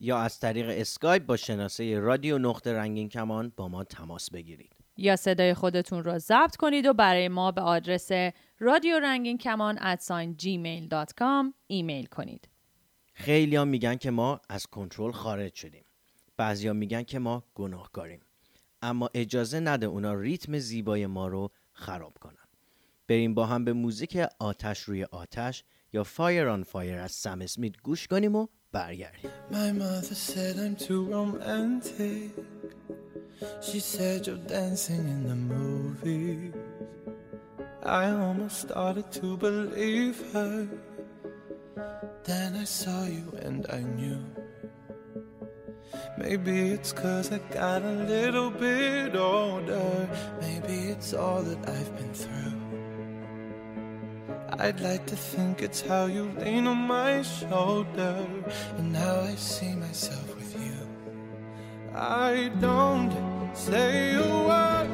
یا 0.00 0.18
از 0.18 0.40
طریق 0.40 0.66
اسکایپ 0.68 1.26
با 1.26 1.36
شناسه 1.36 1.98
رادیو 1.98 2.38
نقطه 2.38 2.72
رنگین 2.72 3.08
کمان 3.08 3.52
با 3.56 3.68
ما 3.68 3.84
تماس 3.84 4.30
بگیرید. 4.30 4.76
یا 4.96 5.16
صدای 5.16 5.54
خودتون 5.54 6.04
رو 6.04 6.18
ضبط 6.18 6.56
کنید 6.56 6.86
و 6.86 6.92
برای 6.92 7.28
ما 7.28 7.52
به 7.52 7.60
آدرس 7.60 8.10
رادیو 8.58 8.98
رنگین 8.98 9.38
کمان 9.38 9.78
gmail.com 10.38 11.52
ایمیل 11.66 12.06
کنید. 12.06 12.48
خیلی 13.12 13.56
هم 13.56 13.68
میگن 13.68 13.96
که 13.96 14.10
ما 14.10 14.40
از 14.48 14.66
کنترل 14.66 15.12
خارج 15.12 15.54
شدیم. 15.54 15.83
بعضیا 16.36 16.72
میگن 16.72 17.02
که 17.02 17.18
ما 17.18 17.44
گناهکاریم. 17.54 18.20
اما 18.82 19.10
اجازه 19.14 19.60
نده 19.60 19.86
اونا 19.86 20.14
ریتم 20.14 20.58
زیبای 20.58 21.06
ما 21.06 21.28
رو 21.28 21.50
خراب 21.72 22.18
کنن. 22.20 22.44
بریم 23.08 23.34
با 23.34 23.46
هم 23.46 23.64
به 23.64 23.72
موزیک 23.72 24.16
آتش 24.38 24.80
روی 24.80 25.04
آتش 25.04 25.64
یا 25.92 26.04
Fire 26.04 26.48
on 26.48 26.62
Fire 26.62 26.98
از 26.98 27.12
سم 27.12 27.40
اسمیت 27.40 27.76
گوش 27.82 28.06
کنیم 28.06 28.36
و 28.36 28.46
برگردیم. 28.72 29.30
My 29.50 29.72
mother 29.72 30.14
said 30.14 30.56
I'm 30.56 30.76
too 30.86 31.04
romantic. 31.16 32.30
She 33.60 33.80
said 33.80 34.22
dancing 34.54 35.04
in 35.14 35.20
the 35.30 35.38
I 38.02 38.04
almost 38.24 38.56
started 38.66 39.08
to 39.18 39.36
believe 39.36 40.18
her. 40.32 40.66
Then 42.24 42.50
I 42.56 42.64
saw 42.64 43.00
you 43.16 43.26
and 43.46 43.66
I 43.78 43.80
knew 43.96 44.22
Maybe 46.16 46.70
it's 46.70 46.92
cause 46.92 47.32
I 47.32 47.38
got 47.52 47.82
a 47.82 47.92
little 47.92 48.50
bit 48.50 49.16
older. 49.16 50.08
Maybe 50.40 50.90
it's 50.92 51.12
all 51.14 51.42
that 51.42 51.68
I've 51.68 51.96
been 51.96 52.14
through. 52.14 52.64
I'd 54.58 54.80
like 54.80 55.04
to 55.06 55.16
think 55.16 55.62
it's 55.62 55.80
how 55.80 56.06
you 56.06 56.24
lean 56.38 56.66
on 56.66 56.78
my 56.78 57.22
shoulder 57.22 58.26
and 58.78 58.96
how 58.96 59.20
I 59.20 59.34
see 59.34 59.74
myself 59.74 60.34
with 60.36 60.54
you. 60.54 60.78
I 61.94 62.52
don't 62.60 63.12
say 63.54 64.14
a 64.14 64.20
word, 64.48 64.88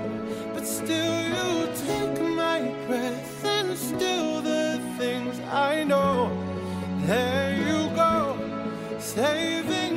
but 0.54 0.66
still 0.66 1.22
you 1.36 1.68
take 1.86 2.20
my 2.22 2.60
breath 2.86 3.44
and 3.44 3.76
still 3.76 4.40
the 4.42 4.80
things 4.98 5.38
I 5.50 5.84
know. 5.84 6.30
There 7.04 7.52
you 7.54 7.94
go, 7.94 8.36
saving 8.98 9.89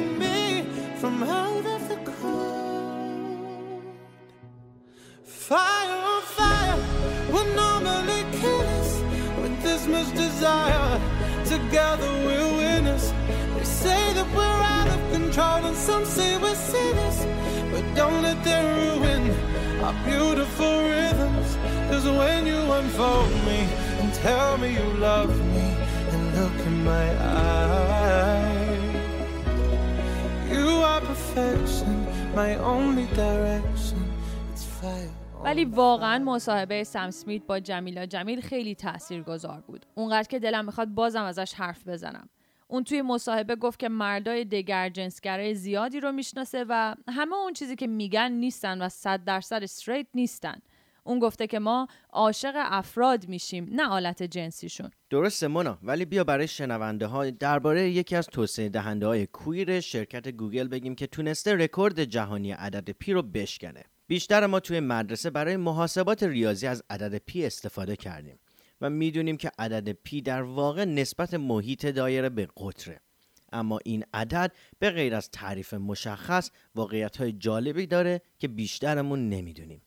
from 1.04 1.22
out 1.22 1.66
of 1.66 1.90
the 1.90 1.98
cold. 2.12 3.84
Fire 5.26 5.98
on 6.14 6.22
fire 6.38 6.78
will 7.30 7.50
normally 7.64 8.22
kill 8.40 8.68
us 8.80 8.92
with 9.42 9.56
this 9.64 9.86
much 9.86 10.10
desire. 10.16 11.02
Together 11.44 12.10
we're 12.26 12.52
winners. 12.62 13.12
They 13.56 13.66
say 13.66 14.14
that 14.14 14.30
we're 14.38 14.62
out 14.76 14.88
of 14.96 15.02
control, 15.12 15.66
and 15.70 15.76
some 15.76 16.06
say 16.06 16.38
we're 16.38 16.62
sinners. 16.72 17.18
But 17.72 17.84
don't 18.00 18.22
let 18.22 18.42
them 18.46 18.66
ruin 18.86 19.24
our 19.84 19.96
beautiful 20.06 20.76
rhythms. 20.94 21.50
Cause 21.90 22.06
when 22.20 22.48
you 22.48 22.62
unfold 22.80 23.34
me 23.50 23.60
and 24.00 24.14
tell 24.14 24.58
me 24.58 24.70
you 24.80 24.88
love 25.10 25.36
me, 25.56 25.68
and 26.14 26.24
look 26.38 26.58
in 26.66 26.86
my 26.86 27.08
eyes. 27.20 28.43
ولی 35.44 35.66
واقعا 35.66 36.20
مصاحبه 36.20 36.84
سم 36.84 37.10
سمیت 37.10 37.44
با 37.46 37.60
جمیلا 37.60 38.06
جمیل 38.06 38.42
خیلی 38.42 38.76
تاثیر 38.76 39.24
گذار 39.24 39.62
بود. 39.62 39.86
اونقدر 39.96 40.28
که 40.28 40.40
دلم 40.40 40.66
می‌خواد 40.66 40.88
بازم 40.88 41.24
ازش 41.24 41.54
حرف 41.54 41.88
بزنم. 41.88 42.30
اون 42.68 42.84
توی 42.84 43.02
مصاحبه 43.02 43.56
گفت 43.56 43.80
که 43.80 43.90
مردای 43.90 44.46
دگر 44.46 44.90
جنسگرای 44.90 45.56
زیادی 45.56 46.00
رو 46.00 46.12
می‌شناسه 46.12 46.66
و 46.70 46.96
همه 47.10 47.36
اون 47.36 47.54
چیزی 47.54 47.76
که 47.76 47.88
میگن 47.88 48.32
نیستن 48.32 48.82
و 48.82 48.90
صد 48.90 49.24
درصد 49.24 49.64
استریت 49.64 50.08
نیستن. 50.14 50.60
اون 51.04 51.20
گفته 51.20 51.48
که 51.48 51.60
ما 51.60 51.88
عاشق 52.10 52.54
افراد 52.56 53.28
میشیم 53.28 53.68
نه 53.72 53.88
آلت 53.88 54.24
جنسیشون. 54.24 54.92
درسته 55.10 55.48
مونا 55.48 55.78
ولی 55.84 56.06
بیا 56.06 56.24
برای 56.24 56.48
شنونده 56.48 57.06
ها 57.06 57.30
درباره 57.30 57.90
یکی 57.90 58.16
از 58.16 58.28
توسعه 58.28 58.70
دهنده 58.70 59.08
های 59.08 59.28
queer 59.28 59.80
شرکت 59.80 60.28
گوگل 60.28 60.68
بگیم 60.68 60.96
که 60.96 61.08
تونسته 61.08 61.56
رکورد 61.56 62.04
جهانی 62.04 62.52
عدد 62.52 62.90
پی 62.90 63.14
رو 63.14 63.22
بشکنه. 63.22 63.84
بیشتر 64.08 64.46
ما 64.46 64.60
توی 64.60 64.80
مدرسه 64.80 65.30
برای 65.30 65.58
محاسبات 65.58 66.24
ریاضی 66.24 66.68
از 66.68 66.84
عدد 66.90 67.18
پی 67.18 67.46
استفاده 67.46 67.96
کردیم 67.96 68.40
و 68.82 68.90
می‌دونیم 68.90 69.38
که 69.38 69.52
عدد 69.60 69.92
پی 69.92 70.22
در 70.22 70.42
واقع 70.42 70.86
نسبت 70.86 71.34
محیط 71.34 71.86
دایره 71.86 72.30
به 72.30 72.48
قطره. 72.58 73.00
اما 73.54 73.80
این 73.86 74.04
عدد 74.14 74.52
به 74.80 74.90
غیر 74.90 75.16
از 75.16 75.30
تعریف 75.30 75.74
مشخص 75.74 76.50
واقعیت 76.76 77.18
های 77.18 77.32
جالبی 77.32 77.88
داره 77.88 78.22
که 78.40 78.48
بیشترمون 78.48 79.30
نمی‌دونیم. 79.30 79.82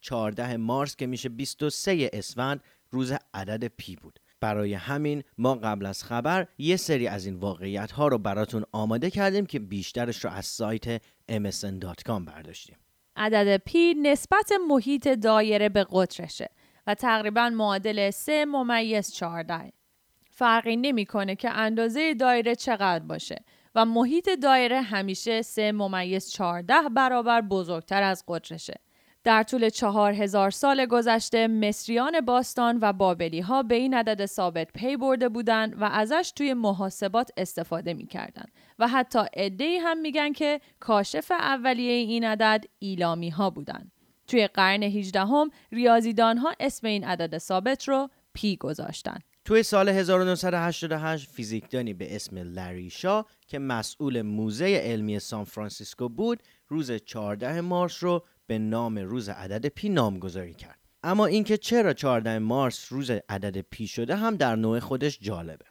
14 0.00 0.56
مارس 0.56 0.96
که 0.96 1.06
میشه 1.06 1.28
23 1.28 2.10
اسفند 2.12 2.60
روز 2.90 3.12
عدد 3.34 3.64
پی 3.64 3.96
بود. 3.96 4.18
برای 4.40 4.74
همین 4.74 5.22
ما 5.38 5.54
قبل 5.54 5.86
از 5.86 6.04
خبر 6.04 6.46
یه 6.58 6.76
سری 6.76 7.08
از 7.08 7.26
این 7.26 7.34
واقعیت 7.34 7.90
ها 7.90 8.08
رو 8.08 8.18
براتون 8.18 8.64
آماده 8.72 9.10
کردیم 9.10 9.46
که 9.46 9.58
بیشترش 9.58 10.24
رو 10.24 10.30
از 10.30 10.46
سایت 10.46 10.98
msn.com 11.30 12.24
برداشتیم. 12.26 12.76
عدد 13.16 13.56
پی 13.56 13.94
نسبت 13.94 14.52
محیط 14.68 15.08
دایره 15.08 15.68
به 15.68 15.86
قطرشه 15.90 16.50
و 16.86 16.94
تقریبا 16.94 17.50
معادل 17.50 18.10
3 18.10 18.44
ممیز 18.44 19.12
14 19.12 19.72
فرقی 20.30 20.76
نمی‌کنه 20.76 21.36
که 21.36 21.50
اندازه 21.50 22.14
دایره 22.14 22.54
چقدر 22.54 23.04
باشه 23.04 23.44
و 23.74 23.84
محیط 23.84 24.30
دایره 24.42 24.82
همیشه 24.82 25.42
3 25.42 25.72
ممیز 25.72 26.30
14 26.30 26.74
برابر 26.96 27.40
بزرگتر 27.40 28.02
از 28.02 28.24
قطرشه. 28.28 28.74
در 29.28 29.42
طول 29.42 29.68
چهار 29.68 30.12
هزار 30.12 30.50
سال 30.50 30.86
گذشته 30.86 31.48
مصریان 31.48 32.20
باستان 32.20 32.78
و 32.82 32.92
بابلی 32.92 33.40
ها 33.40 33.62
به 33.62 33.74
این 33.74 33.94
عدد 33.94 34.26
ثابت 34.26 34.68
پی 34.74 34.96
برده 34.96 35.28
بودند 35.28 35.82
و 35.82 35.84
ازش 35.84 36.32
توی 36.36 36.54
محاسبات 36.54 37.30
استفاده 37.36 37.94
می‌کردن 37.94 38.44
و 38.78 38.88
حتی 38.88 39.18
عده 39.36 39.78
هم 39.80 39.98
میگن 39.98 40.32
که 40.32 40.60
کاشف 40.80 41.30
اولیه 41.30 41.92
این 41.92 42.24
عدد 42.24 42.64
ایلامی 42.78 43.30
ها 43.30 43.50
بودن. 43.50 43.90
توی 44.26 44.46
قرن 44.46 44.82
18 44.82 45.20
هم 45.20 45.50
ریاضیدان 45.72 46.38
ها 46.38 46.54
اسم 46.60 46.86
این 46.86 47.04
عدد 47.04 47.38
ثابت 47.38 47.88
رو 47.88 48.10
پی 48.34 48.56
گذاشتن. 48.56 49.18
توی 49.44 49.62
سال 49.62 49.88
1988 49.88 51.30
فیزیکدانی 51.30 51.94
به 51.94 52.16
اسم 52.16 52.38
لری 52.38 52.90
شا 52.90 53.24
که 53.46 53.58
مسئول 53.58 54.22
موزه 54.22 54.66
علمی 54.66 55.18
سان 55.18 55.44
فرانسیسکو 55.44 56.08
بود 56.08 56.42
روز 56.68 56.92
14 56.92 57.60
مارس 57.60 58.02
رو 58.04 58.24
به 58.48 58.58
نام 58.58 58.98
روز 58.98 59.28
عدد 59.28 59.66
پی 59.66 59.88
نامگذاری 59.88 60.54
کرد. 60.54 60.78
اما 61.02 61.26
اینکه 61.26 61.56
چرا 61.56 61.92
14 61.92 62.38
مارس 62.38 62.92
روز 62.92 63.10
عدد 63.10 63.60
پی 63.60 63.86
شده 63.86 64.16
هم 64.16 64.36
در 64.36 64.56
نوع 64.56 64.80
خودش 64.80 65.18
جالبه. 65.20 65.64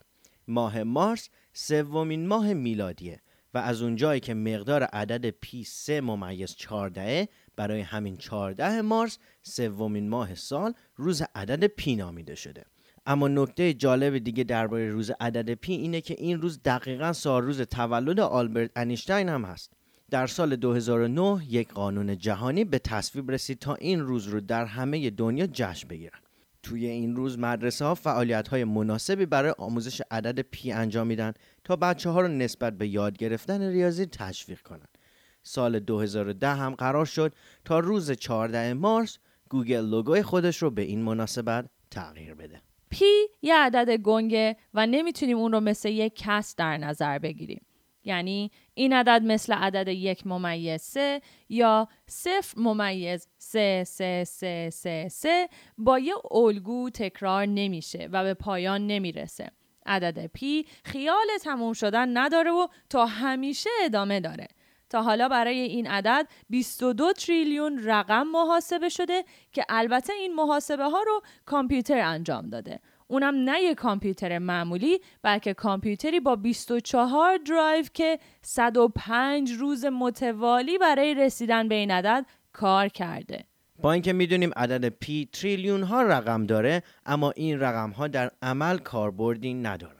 ماه 0.48 0.82
مارس 0.82 1.28
سومین 1.52 2.26
ماه 2.26 2.54
میلادیه 2.54 3.20
و 3.54 3.58
از 3.58 3.82
اونجایی 3.82 4.20
که 4.20 4.34
مقدار 4.34 4.82
عدد 4.82 5.30
پی 5.30 5.64
3 5.64 6.00
ممیز 6.00 6.54
14 6.54 7.28
برای 7.56 7.80
همین 7.80 8.16
14 8.16 8.82
مارس 8.82 9.18
سومین 9.42 10.08
ماه 10.08 10.34
سال 10.34 10.74
روز 10.96 11.22
عدد 11.34 11.66
پی 11.66 11.96
نامیده 11.96 12.34
شده. 12.34 12.64
اما 13.06 13.28
نکته 13.28 13.74
جالب 13.74 14.18
دیگه 14.18 14.44
درباره 14.44 14.90
روز 14.90 15.10
عدد 15.20 15.54
پی 15.54 15.72
اینه 15.72 16.00
که 16.00 16.14
این 16.18 16.40
روز 16.40 16.62
دقیقا 16.62 17.12
سال 17.12 17.42
روز 17.42 17.60
تولد 17.60 18.20
آلبرت 18.20 18.70
انیشتین 18.76 19.28
هم 19.28 19.44
هست. 19.44 19.72
در 20.10 20.26
سال 20.26 20.56
2009 20.56 21.44
یک 21.48 21.72
قانون 21.72 22.18
جهانی 22.18 22.64
به 22.64 22.78
تصویب 22.78 23.30
رسید 23.30 23.58
تا 23.58 23.74
این 23.74 24.00
روز 24.00 24.26
رو 24.26 24.40
در 24.40 24.64
همه 24.64 25.10
دنیا 25.10 25.46
جشن 25.52 25.88
بگیرن. 25.88 26.18
توی 26.62 26.86
این 26.86 27.16
روز 27.16 27.38
مدرسه 27.38 27.84
ها 27.84 27.94
فعالیت 27.94 28.48
های 28.48 28.64
مناسبی 28.64 29.26
برای 29.26 29.54
آموزش 29.58 30.02
عدد 30.10 30.40
پی 30.40 30.72
انجام 30.72 31.06
میدن 31.06 31.32
تا 31.64 31.76
بچه 31.76 32.10
ها 32.10 32.20
رو 32.20 32.28
نسبت 32.28 32.78
به 32.78 32.88
یاد 32.88 33.16
گرفتن 33.16 33.62
ریاضی 33.62 34.06
تشویق 34.06 34.60
کنند. 34.60 34.98
سال 35.42 35.78
2010 35.78 36.48
هم 36.48 36.74
قرار 36.74 37.04
شد 37.04 37.32
تا 37.64 37.78
روز 37.78 38.10
14 38.10 38.74
مارس 38.74 39.18
گوگل 39.50 39.84
لوگوی 39.84 40.22
خودش 40.22 40.62
رو 40.62 40.70
به 40.70 40.82
این 40.82 41.02
مناسبت 41.02 41.66
تغییر 41.90 42.34
بده. 42.34 42.60
پی 42.90 43.04
یه 43.42 43.54
عدد 43.54 43.96
گنگه 43.96 44.56
و 44.74 44.86
نمی‌تونیم 44.86 45.38
اون 45.38 45.52
رو 45.52 45.60
مثل 45.60 45.88
یک 45.88 46.12
کسر 46.16 46.56
در 46.56 46.76
نظر 46.76 47.18
بگیریم. 47.18 47.60
یعنی 48.08 48.50
این 48.74 48.92
عدد 48.92 49.22
مثل 49.24 49.52
عدد 49.52 49.88
یک 49.88 50.26
ممیز 50.26 50.80
سه 50.82 51.22
یا 51.48 51.88
صفر 52.06 52.60
ممیز 52.60 53.28
سه 53.38 53.84
سه 53.86 54.24
سه 54.24 54.70
سه 54.72 55.08
سه 55.08 55.48
با 55.78 55.98
یه 55.98 56.14
الگو 56.30 56.90
تکرار 56.90 57.46
نمیشه 57.46 58.08
و 58.12 58.24
به 58.24 58.34
پایان 58.34 58.86
نمی‌رسه. 58.86 59.50
عدد 59.86 60.26
پی 60.26 60.66
خیال 60.84 61.26
تموم 61.42 61.72
شدن 61.72 62.16
نداره 62.16 62.50
و 62.50 62.66
تا 62.90 63.06
همیشه 63.06 63.70
ادامه 63.84 64.20
داره. 64.20 64.48
تا 64.90 65.02
حالا 65.02 65.28
برای 65.28 65.58
این 65.58 65.86
عدد 65.86 66.26
22 66.50 67.12
تریلیون 67.12 67.80
رقم 67.84 68.22
محاسبه 68.22 68.88
شده 68.88 69.24
که 69.52 69.64
البته 69.68 70.12
این 70.12 70.34
محاسبه 70.34 70.84
ها 70.84 71.02
رو 71.02 71.22
کامپیوتر 71.46 71.98
انجام 71.98 72.48
داده. 72.48 72.80
اونم 73.10 73.34
نه 73.34 73.60
یه 73.60 73.74
کامپیوتر 73.74 74.38
معمولی 74.38 75.00
بلکه 75.22 75.54
کامپیوتری 75.54 76.20
با 76.20 76.36
24 76.36 77.36
درایو 77.36 77.84
که 77.94 78.18
105 78.42 79.52
روز 79.52 79.84
متوالی 79.84 80.78
برای 80.78 81.14
رسیدن 81.14 81.68
به 81.68 81.74
این 81.74 81.90
عدد 81.90 82.26
کار 82.52 82.88
کرده. 82.88 83.44
با 83.82 83.92
اینکه 83.92 84.12
می‌دونیم 84.12 84.50
عدد 84.56 84.88
پی 84.88 85.28
تریلیون 85.32 85.82
ها 85.82 86.02
رقم 86.02 86.46
داره 86.46 86.82
اما 87.06 87.30
این 87.30 87.60
رقم 87.60 87.90
ها 87.90 88.08
در 88.08 88.30
عمل 88.42 88.78
کاربردی 88.78 89.54
ندارن. 89.54 89.94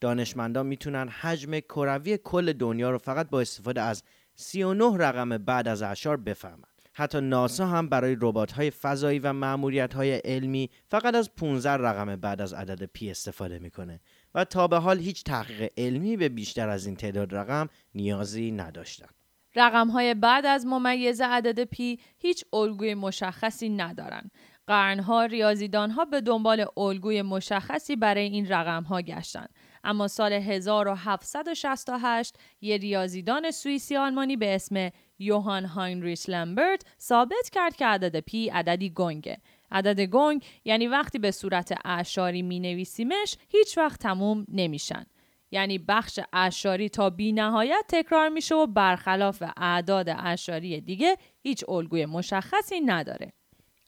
دانشمندان 0.00 0.66
می‌تونن 0.66 1.08
حجم 1.08 1.58
کروی 1.60 2.18
کل 2.24 2.52
دنیا 2.52 2.90
رو 2.90 2.98
فقط 2.98 3.30
با 3.30 3.40
استفاده 3.40 3.80
از 3.80 4.02
39 4.34 4.96
رقم 4.98 5.38
بعد 5.38 5.68
از 5.68 5.82
اشار 5.82 6.16
بفهمن. 6.16 6.69
حتی 6.92 7.20
ناسا 7.20 7.66
هم 7.66 7.88
برای 7.88 8.16
ربات 8.20 8.52
های 8.52 8.70
فضایی 8.70 9.18
و 9.18 9.32
معمولیت 9.32 9.94
های 9.94 10.12
علمی 10.12 10.70
فقط 10.88 11.14
از 11.14 11.34
15 11.34 11.70
رقم 11.70 12.16
بعد 12.16 12.40
از 12.40 12.52
عدد 12.52 12.84
پی 12.84 13.10
استفاده 13.10 13.58
می‌کنه 13.58 14.00
و 14.34 14.44
تا 14.44 14.68
به 14.68 14.76
حال 14.76 14.98
هیچ 14.98 15.24
تحقیق 15.24 15.72
علمی 15.76 16.16
به 16.16 16.28
بیشتر 16.28 16.68
از 16.68 16.86
این 16.86 16.96
تعداد 16.96 17.34
رقم 17.34 17.68
نیازی 17.94 18.50
نداشتن. 18.52 19.08
رقم 19.56 19.88
های 19.88 20.14
بعد 20.14 20.46
از 20.46 20.66
ممیز 20.66 21.20
عدد 21.20 21.64
پی 21.64 21.98
هیچ 22.18 22.44
الگوی 22.52 22.94
مشخصی 22.94 23.68
ندارن. 23.68 24.30
قرنها 24.66 25.24
ریاضیدانها 25.24 26.04
به 26.04 26.20
دنبال 26.20 26.66
الگوی 26.76 27.22
مشخصی 27.22 27.96
برای 27.96 28.24
این 28.24 28.48
رقم 28.48 28.82
ها 28.82 29.00
گشتند. 29.02 29.50
اما 29.84 30.08
سال 30.08 30.32
1768 30.32 32.38
یه 32.60 32.76
ریاضیدان 32.76 33.50
سوئیسی 33.50 33.96
آلمانی 33.96 34.36
به 34.36 34.54
اسم 34.54 34.90
یوهان 35.18 35.64
هاینریش 35.64 36.28
لمبرت 36.28 36.82
ثابت 37.00 37.50
کرد 37.52 37.76
که 37.76 37.86
عدد 37.86 38.20
پی 38.20 38.48
عددی 38.48 38.90
گنگه. 38.90 39.38
عدد 39.70 40.00
گنگ 40.00 40.44
یعنی 40.64 40.86
وقتی 40.86 41.18
به 41.18 41.30
صورت 41.30 41.74
اعشاری 41.84 42.42
می 42.42 42.60
نویسیمش 42.60 43.36
هیچ 43.48 43.78
وقت 43.78 44.00
تموم 44.00 44.46
نمیشن. 44.48 45.06
یعنی 45.50 45.78
بخش 45.78 46.20
اعشاری 46.32 46.88
تا 46.88 47.10
بی 47.10 47.32
نهایت 47.32 47.84
تکرار 47.88 48.28
میشه 48.28 48.54
و 48.54 48.66
برخلاف 48.66 49.42
اعداد 49.56 50.08
اعشاری 50.08 50.80
دیگه 50.80 51.16
هیچ 51.42 51.64
الگوی 51.68 52.06
مشخصی 52.06 52.80
نداره. 52.80 53.32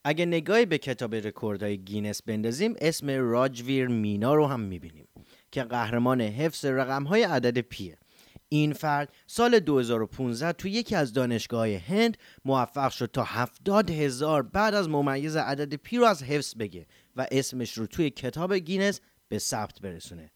اگه 0.04 0.26
نگاهی 0.26 0.66
به 0.66 0.78
کتاب 0.78 1.14
رکوردهای 1.14 1.78
گینس 1.78 2.22
بندازیم 2.22 2.74
اسم 2.80 3.10
راجویر 3.10 3.88
مینا 3.88 4.34
رو 4.34 4.46
هم 4.46 4.60
می‌بینیم 4.60 5.08
که 5.52 5.62
قهرمان 5.62 6.20
حفظ 6.20 6.64
رقمهای 6.64 7.22
عدد 7.22 7.58
پیه 7.58 7.98
این 8.48 8.72
فرد 8.72 9.12
سال 9.26 9.58
2015 9.58 10.52
تو 10.52 10.68
یکی 10.68 10.94
از 10.96 11.12
دانشگاه 11.12 11.68
هند 11.68 12.16
موفق 12.44 12.90
شد 12.90 13.10
تا 13.12 13.24
70 13.24 13.90
هزار 13.90 14.42
بعد 14.42 14.74
از 14.74 14.88
ممیز 14.88 15.36
عدد 15.36 15.74
پی 15.74 15.96
رو 15.96 16.04
از 16.04 16.22
حفظ 16.22 16.54
بگه 16.54 16.86
و 17.16 17.26
اسمش 17.30 17.78
رو 17.78 17.86
توی 17.86 18.10
کتاب 18.10 18.54
گینس 18.54 19.00
به 19.28 19.38
ثبت 19.38 19.80
برسونه 19.80 20.30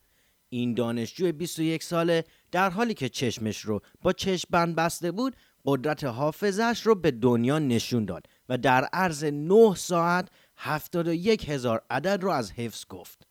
این 0.48 0.74
دانشجو 0.74 1.32
21 1.32 1.82
ساله 1.82 2.24
در 2.52 2.70
حالی 2.70 2.94
که 2.94 3.08
چشمش 3.08 3.60
رو 3.60 3.80
با 4.02 4.12
چشم 4.12 4.48
بند 4.50 4.76
بسته 4.76 5.12
بود 5.12 5.36
قدرت 5.64 6.04
حافظش 6.04 6.82
رو 6.84 6.94
به 6.94 7.10
دنیا 7.10 7.58
نشون 7.58 8.04
داد 8.04 8.26
و 8.48 8.58
در 8.58 8.84
عرض 8.84 9.24
9 9.24 9.74
ساعت 9.74 10.28
71 10.56 11.48
هزار 11.48 11.82
عدد 11.90 12.22
رو 12.22 12.30
از 12.30 12.52
حفظ 12.52 12.84
گفت. 12.88 13.25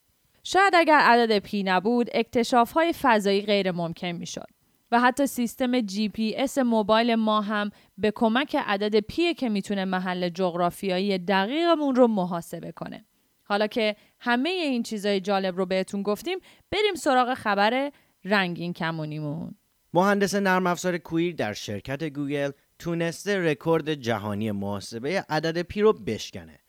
شاید 0.47 0.73
اگر 0.75 0.99
عدد 0.99 1.39
پی 1.39 1.63
نبود 1.63 2.09
اکتشاف 2.13 2.71
های 2.71 2.93
فضایی 3.01 3.41
غیر 3.41 3.71
ممکن 3.71 4.07
می 4.07 4.25
شد. 4.25 4.47
و 4.91 4.99
حتی 4.99 5.27
سیستم 5.27 5.81
جی 5.81 6.09
پی 6.09 6.35
اس 6.37 6.57
موبایل 6.57 7.15
ما 7.15 7.41
هم 7.41 7.69
به 7.97 8.11
کمک 8.15 8.55
عدد 8.65 8.99
پی 8.99 9.33
که 9.33 9.49
می‌تونه 9.49 9.85
محل 9.85 10.29
جغرافیایی 10.29 11.17
دقیقمون 11.17 11.95
رو 11.95 12.07
محاسبه 12.07 12.71
کنه. 12.71 13.05
حالا 13.43 13.67
که 13.67 13.95
همه 14.19 14.49
این 14.49 14.83
چیزای 14.83 15.19
جالب 15.19 15.57
رو 15.57 15.65
بهتون 15.65 16.03
گفتیم 16.03 16.39
بریم 16.71 16.95
سراغ 16.95 17.33
خبر 17.33 17.91
رنگین 18.25 18.73
کمونیمون 18.73 19.55
مهندس 19.93 20.35
نرم 20.35 20.67
افزار 20.67 20.97
queer 20.97 21.35
در 21.35 21.53
شرکت 21.53 22.03
گوگل 22.03 22.51
تونسته 22.79 23.39
رکورد 23.39 23.93
جهانی 23.93 24.51
محاسبه 24.51 25.25
عدد 25.29 25.61
پی 25.61 25.81
رو 25.81 25.93
بشکنه 25.93 26.59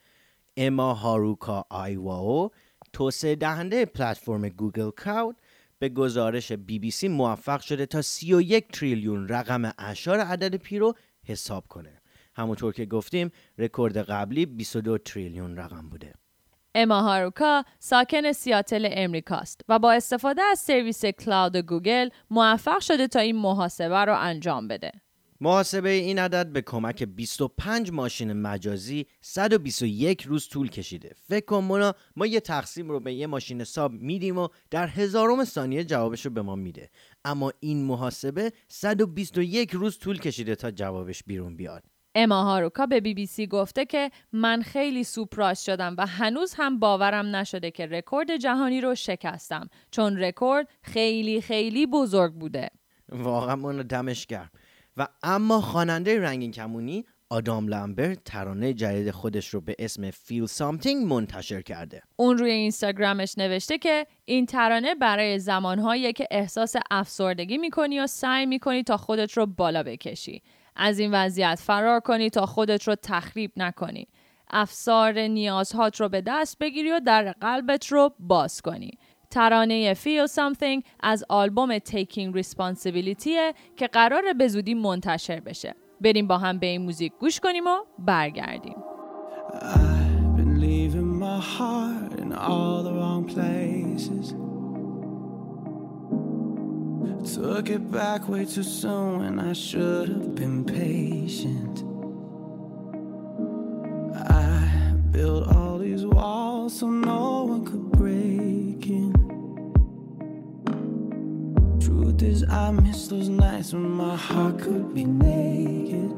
اما 0.56 0.94
هاروکا 0.94 1.64
ایوائو 1.70 2.50
توسعه 2.96 3.34
دهنده 3.34 3.84
پلتفرم 3.84 4.48
Google 4.48 4.90
Cloud 4.90 5.36
به 5.78 5.88
گزارش 5.88 6.52
بی 6.52 6.78
بی 6.78 6.90
سی 6.90 7.08
موفق 7.08 7.60
شده 7.60 7.86
تا 7.86 8.02
31 8.02 8.68
تریلیون 8.68 9.28
رقم 9.28 9.72
اعشار 9.78 10.20
عدد 10.20 10.56
پی 10.56 10.78
رو 10.78 10.94
حساب 11.24 11.66
کنه 11.68 12.00
همونطور 12.34 12.72
که 12.72 12.86
گفتیم 12.86 13.30
رکورد 13.58 13.98
قبلی 13.98 14.46
22 14.46 14.98
تریلیون 14.98 15.56
رقم 15.56 15.88
بوده 15.88 16.14
اما 16.74 17.02
هاروکا 17.02 17.64
ساکن 17.78 18.32
سیاتل 18.32 18.88
امریکاست 18.90 19.60
و 19.68 19.78
با 19.78 19.92
استفاده 19.92 20.42
از 20.42 20.58
سرویس 20.58 21.04
Cloud 21.04 21.56
گوگل 21.56 22.08
موفق 22.30 22.80
شده 22.80 23.08
تا 23.08 23.20
این 23.20 23.36
محاسبه 23.36 24.04
رو 24.04 24.18
انجام 24.18 24.68
بده. 24.68 24.92
محاسبه 25.40 25.88
این 25.88 26.18
عدد 26.18 26.52
به 26.52 26.62
کمک 26.62 27.02
25 27.02 27.90
ماشین 27.92 28.32
مجازی 28.32 29.06
121 29.20 30.22
روز 30.22 30.48
طول 30.48 30.68
کشیده. 30.68 31.14
فکر 31.28 31.44
کن 31.44 31.58
مونا 31.58 31.94
ما 32.16 32.26
یه 32.26 32.40
تقسیم 32.40 32.90
رو 32.90 33.00
به 33.00 33.14
یه 33.14 33.26
ماشین 33.26 33.60
حساب 33.60 33.92
میدیم 33.92 34.38
و 34.38 34.48
در 34.70 34.88
هزارم 34.88 35.44
ثانیه 35.44 35.84
جوابش 35.84 36.26
رو 36.26 36.32
به 36.32 36.42
ما 36.42 36.54
میده. 36.54 36.90
اما 37.24 37.52
این 37.60 37.84
محاسبه 37.84 38.52
121 38.68 39.70
روز 39.70 39.98
طول 39.98 40.18
کشیده 40.18 40.54
تا 40.54 40.70
جوابش 40.70 41.22
بیرون 41.22 41.56
بیاد. 41.56 41.84
اما 42.14 42.42
هاروکا 42.42 42.86
به 42.86 43.00
بی 43.00 43.14
بی 43.14 43.26
سی 43.26 43.46
گفته 43.46 43.84
که 43.84 44.10
من 44.32 44.62
خیلی 44.62 45.04
سورپرایز 45.04 45.66
شدم 45.66 45.94
و 45.98 46.06
هنوز 46.06 46.54
هم 46.56 46.78
باورم 46.78 47.36
نشده 47.36 47.70
که 47.70 47.86
رکورد 47.86 48.36
جهانی 48.36 48.80
رو 48.80 48.94
شکستم 48.94 49.68
چون 49.90 50.18
رکورد 50.18 50.68
خیلی 50.82 51.40
خیلی 51.40 51.86
بزرگ 51.86 52.32
بوده. 52.32 52.70
واقعا 53.08 53.56
من 53.56 53.76
دمش 53.76 54.26
گرم. 54.26 54.50
و 54.96 55.08
اما 55.22 55.60
خواننده 55.60 56.20
رنگین 56.20 56.52
کمونی 56.52 57.04
آدام 57.30 57.68
لامبرت 57.68 58.24
ترانه 58.24 58.74
جدید 58.74 59.10
خودش 59.10 59.48
رو 59.48 59.60
به 59.60 59.76
اسم 59.78 60.10
Feel 60.10 60.46
Something 60.58 60.96
منتشر 61.06 61.62
کرده. 61.62 62.02
اون 62.16 62.38
روی 62.38 62.50
اینستاگرامش 62.50 63.38
نوشته 63.38 63.78
که 63.78 64.06
این 64.24 64.46
ترانه 64.46 64.94
برای 64.94 65.38
زمانهایی 65.38 66.12
که 66.12 66.26
احساس 66.30 66.76
افسردگی 66.90 67.58
می‌کنی 67.58 68.00
و 68.00 68.06
سعی 68.06 68.46
می‌کنی 68.46 68.82
تا 68.82 68.96
خودت 68.96 69.32
رو 69.32 69.46
بالا 69.46 69.82
بکشی. 69.82 70.42
از 70.76 70.98
این 70.98 71.10
وضعیت 71.14 71.60
فرار 71.64 72.00
کنی 72.00 72.30
تا 72.30 72.46
خودت 72.46 72.88
رو 72.88 72.94
تخریب 72.94 73.52
نکنی. 73.56 74.08
افسار 74.50 75.18
نیازهات 75.18 76.00
رو 76.00 76.08
به 76.08 76.20
دست 76.26 76.58
بگیری 76.58 76.92
و 76.92 77.00
در 77.00 77.32
قلبت 77.32 77.86
رو 77.86 78.14
باز 78.18 78.60
کنی. 78.62 78.90
ترانه 79.30 79.94
Feel 79.94 80.28
Something 80.28 80.82
از 81.00 81.24
آلبوم 81.28 81.78
Taking 81.78 82.34
Responsibility 82.34 83.54
که 83.76 83.86
قرار 83.86 84.32
به 84.32 84.48
زودی 84.48 84.74
منتشر 84.74 85.40
بشه. 85.40 85.74
بریم 86.00 86.26
با 86.26 86.38
هم 86.38 86.58
به 86.58 86.66
این 86.66 86.82
موزیک 86.82 87.12
گوش 87.20 87.40
کنیم 87.40 87.66
و 87.66 87.76
برگردیم. 87.98 88.76
Took 97.34 97.68
it 97.70 97.90
back 97.90 98.28
way 98.28 98.44
too 98.44 98.62
soon 98.62 99.22
and 99.28 99.40
I 99.40 99.52
should 99.52 100.08
have 100.08 100.34
been 100.34 100.64
patient. 100.64 101.76
I 104.14 104.94
built 105.10 105.48
all 105.48 105.78
these 105.78 106.06
walls 106.06 106.78
so 106.78 106.88
no 106.88 107.44
one 107.44 107.64
could 107.64 107.90
break 107.90 108.86
in. 108.86 109.15
Truth 111.86 112.20
is, 112.22 112.44
I 112.48 112.72
miss 112.72 113.06
those 113.06 113.28
nights 113.28 113.72
when 113.72 113.88
my 113.88 114.16
heart 114.16 114.58
could 114.58 114.92
be 114.92 115.04
naked. 115.04 116.12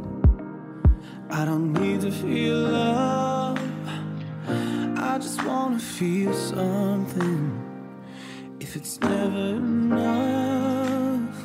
I 1.30 1.44
don't 1.44 1.74
need 1.74 2.00
to 2.00 2.10
feel 2.10 2.56
love, 2.56 3.60
I 4.96 5.18
just 5.18 5.44
wanna 5.44 5.78
feel 5.78 6.32
something. 6.32 7.40
If 8.60 8.76
it's 8.76 8.98
never 9.00 9.44
enough, 9.62 11.36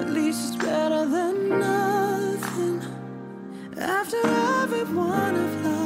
at 0.00 0.10
least 0.10 0.40
it's 0.54 0.64
better 0.64 1.06
than 1.06 1.48
nothing. 1.60 2.82
After 3.78 4.20
everyone 4.62 5.36
I've 5.44 5.64
lost, 5.64 5.81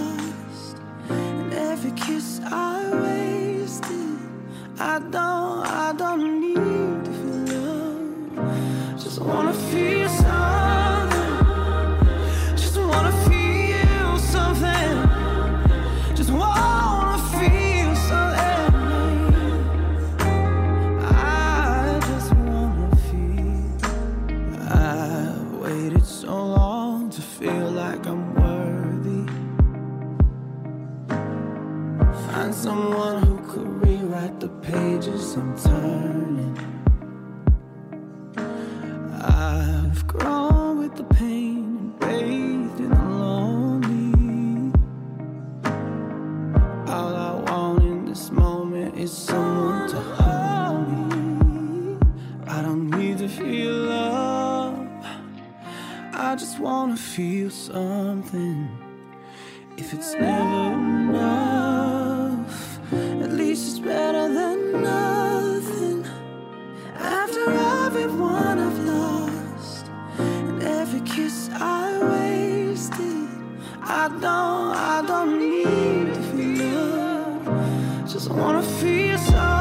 wanna 78.56 78.68
feel 78.80 79.18
something. 79.18 79.55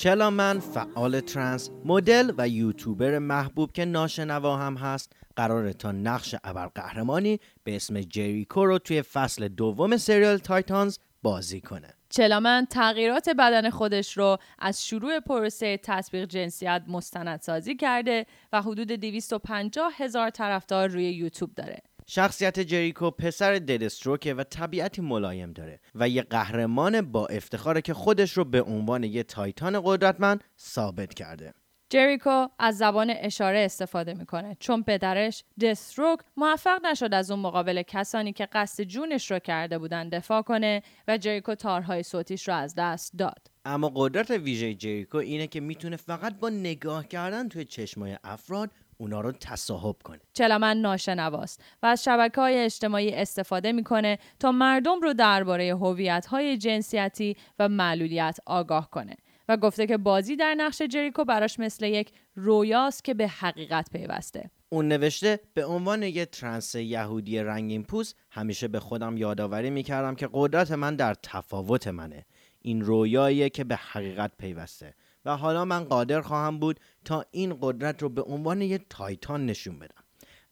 چلا 0.00 0.30
من 0.30 0.60
فعال 0.60 1.20
ترنس 1.20 1.70
مدل 1.84 2.32
و 2.38 2.48
یوتیوبر 2.48 3.18
محبوب 3.18 3.72
که 3.72 3.84
ناشنوا 3.84 4.56
هم 4.56 4.76
هست 4.76 5.12
قراره 5.36 5.72
تا 5.72 5.92
نقش 5.92 6.34
ابرقهرمانی 6.44 7.40
به 7.64 7.76
اسم 7.76 8.00
جریکو 8.00 8.66
رو 8.66 8.78
توی 8.78 9.02
فصل 9.02 9.48
دوم 9.48 9.96
سریال 9.96 10.38
تایتانز 10.38 10.98
بازی 11.22 11.60
کنه 11.60 11.94
چلا 12.08 12.43
من 12.43 12.66
تغییرات 12.70 13.28
بدن 13.28 13.70
خودش 13.70 14.16
رو 14.18 14.38
از 14.58 14.86
شروع 14.86 15.20
پروسه 15.20 15.76
تطبیق 15.76 16.24
جنسیت 16.24 16.82
مستندسازی 16.88 17.76
کرده 17.76 18.26
و 18.52 18.62
حدود 18.62 18.92
250 18.92 19.92
هزار 19.96 20.30
طرفدار 20.30 20.88
روی 20.88 21.12
یوتیوب 21.12 21.54
داره. 21.54 21.78
شخصیت 22.12 22.60
جریکو 22.60 23.10
پسر 23.10 23.52
دث‌استروکه 23.52 24.34
و 24.34 24.44
طبیعتی 24.44 25.02
ملایم 25.02 25.52
داره 25.52 25.80
و 25.94 26.08
یه 26.08 26.22
قهرمان 26.22 27.00
با 27.00 27.26
افتخاره 27.26 27.82
که 27.82 27.94
خودش 27.94 28.32
رو 28.32 28.44
به 28.44 28.62
عنوان 28.62 29.04
یه 29.04 29.22
تایتان 29.22 29.80
قدرتمند 29.84 30.44
ثابت 30.58 31.14
کرده 31.14 31.54
جریکو 31.90 32.48
از 32.58 32.78
زبان 32.78 33.10
اشاره 33.16 33.58
استفاده 33.58 34.14
می‌کنه 34.14 34.56
چون 34.60 34.82
پدرش 34.82 35.44
دستروک 35.60 36.20
موفق 36.36 36.86
نشد 36.86 37.14
از 37.14 37.30
اون 37.30 37.40
مقابل 37.40 37.82
کسانی 37.82 38.32
که 38.32 38.48
قصد 38.52 38.84
جونش 38.84 39.30
رو 39.30 39.38
کرده 39.38 39.78
بودن 39.78 40.08
دفاع 40.08 40.42
کنه 40.42 40.82
و 41.08 41.18
جریکو 41.18 41.54
تارهای 41.54 42.02
صوتیش 42.02 42.48
رو 42.48 42.54
از 42.54 42.74
دست 42.74 43.12
داد. 43.18 43.46
اما 43.64 43.92
قدرت 43.94 44.30
ویژه 44.30 44.74
جریکو 44.74 45.18
اینه 45.18 45.46
که 45.46 45.60
می‌تونه 45.60 45.96
فقط 45.96 46.38
با 46.38 46.48
نگاه 46.48 47.08
کردن 47.08 47.48
توی 47.48 47.64
چشمای 47.64 48.18
افراد 48.24 48.70
اونا 49.00 49.20
رو 49.20 49.32
تصاحب 49.32 49.96
کنه. 50.04 50.20
چلمن 50.32 50.76
ناشنواست 50.76 51.64
و 51.82 51.86
از 51.86 52.04
شبکه 52.04 52.40
های 52.40 52.58
اجتماعی 52.58 53.14
استفاده 53.14 53.72
می‌کنه 53.72 54.18
تا 54.38 54.52
مردم 54.52 55.00
رو 55.00 55.14
درباره 55.14 55.76
هویت 55.76 56.26
های 56.26 56.56
جنسیتی 56.58 57.36
و 57.58 57.68
معلولیت 57.68 58.38
آگاه 58.46 58.90
کنه 58.90 59.16
و 59.48 59.56
گفته 59.56 59.86
که 59.86 59.96
بازی 59.96 60.36
در 60.36 60.54
نقش 60.54 60.82
جریکو 60.82 61.24
براش 61.24 61.58
مثل 61.58 61.86
یک 61.86 62.12
رویاست 62.34 63.04
که 63.04 63.14
به 63.14 63.28
حقیقت 63.28 63.90
پیوسته. 63.92 64.50
اون 64.68 64.88
نوشته 64.88 65.40
به 65.54 65.64
عنوان 65.64 66.02
یه 66.02 66.26
ترنس 66.26 66.74
یهودی 66.74 67.38
رنگین 67.38 67.82
پوست 67.82 68.16
همیشه 68.30 68.68
به 68.68 68.80
خودم 68.80 69.16
یادآوری 69.16 69.70
می‌کردم 69.70 70.14
که 70.14 70.28
قدرت 70.32 70.70
من 70.70 70.96
در 70.96 71.14
تفاوت 71.14 71.88
منه. 71.88 72.26
این 72.62 72.80
رویاییه 72.80 73.48
که 73.48 73.64
به 73.64 73.76
حقیقت 73.76 74.32
پیوسته. 74.38 74.94
و 75.24 75.36
حالا 75.36 75.64
من 75.64 75.84
قادر 75.84 76.20
خواهم 76.20 76.58
بود 76.58 76.80
تا 77.04 77.24
این 77.30 77.58
قدرت 77.60 78.02
رو 78.02 78.08
به 78.08 78.22
عنوان 78.22 78.62
یه 78.62 78.78
تایتان 78.78 79.46
نشون 79.46 79.78
بدم. 79.78 80.04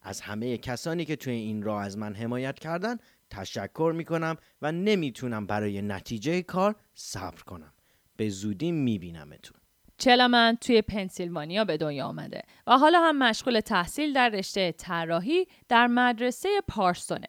از 0.03 0.21
همه 0.21 0.59
کسانی 0.59 1.05
که 1.05 1.17
توی 1.17 1.33
این 1.33 1.63
راه 1.63 1.83
از 1.83 1.99
من 1.99 2.15
حمایت 2.15 2.59
کردن 2.59 2.97
تشکر 3.31 3.93
می‌کنم 3.97 4.37
و 4.63 4.73
نمی‌تونم 4.73 5.47
برای 5.47 5.83
نتیجه 5.83 6.43
کار 6.43 6.77
صبر 6.95 7.43
کنم. 7.43 7.73
به 8.17 8.29
زودی 8.29 8.73
میبینمتون. 8.73 9.59
چلمن 9.99 10.57
توی 10.61 10.83
پنسیلوانیا 10.83 11.65
به 11.65 11.77
دنیا 11.77 12.07
آمده 12.07 12.43
و 12.67 12.79
حالا 12.79 13.01
هم 13.01 13.19
مشغول 13.19 13.61
تحصیل 13.61 14.13
در 14.13 14.29
رشته 14.29 14.73
طراحی 14.73 15.47
در 15.69 15.87
مدرسه 15.87 16.49
پارسونه. 16.69 17.27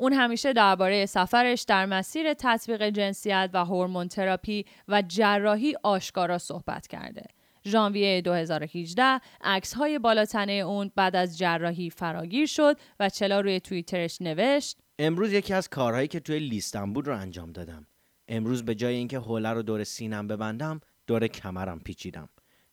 اون 0.00 0.12
همیشه 0.12 0.52
درباره 0.52 1.06
سفرش 1.06 1.62
در 1.62 1.86
مسیر 1.86 2.34
تطبیق 2.34 2.88
جنسیت 2.88 3.50
و 3.52 3.64
هورمون 3.64 4.08
تراپی 4.08 4.64
و 4.88 5.02
جراحی 5.08 5.74
آشکارا 5.82 6.38
صحبت 6.38 6.86
کرده. 6.86 7.24
ژانویه 7.66 8.20
2018 8.20 9.20
عکس 9.40 9.74
های 9.74 9.98
بالاتنه 9.98 10.52
اون 10.52 10.90
بعد 10.96 11.16
از 11.16 11.38
جراحی 11.38 11.90
فراگیر 11.90 12.46
شد 12.46 12.76
و 13.00 13.08
چلا 13.08 13.40
روی 13.40 13.60
توییترش 13.60 14.22
نوشت 14.22 14.78
امروز 14.98 15.32
یکی 15.32 15.54
از 15.54 15.68
کارهایی 15.68 16.08
که 16.08 16.20
توی 16.20 16.38
لیستم 16.38 16.92
بود 16.92 17.06
رو 17.06 17.16
انجام 17.16 17.52
دادم. 17.52 17.86
امروز 18.28 18.64
به 18.64 18.74
جای 18.74 18.94
اینکه 18.94 19.18
حوله 19.18 19.48
رو 19.48 19.62
دور 19.62 19.84
سینم 19.84 20.28
ببندم 20.28 20.80
دور 21.06 21.26
کمرم 21.26 21.80
پیچیدم. 21.80 22.28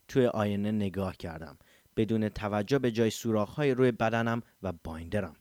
توی 0.07 0.25
آینه 0.25 0.71
نگاه 0.71 1.17
کردم. 1.17 1.57
بدون 1.97 2.29
توجه 2.29 2.79
به 2.79 2.91
جای 2.91 3.09
سوراخ‌های 3.09 3.71
روی 3.71 3.91
بدنم 3.91 4.41
و 4.63 4.73
بایندرم. 4.83 5.35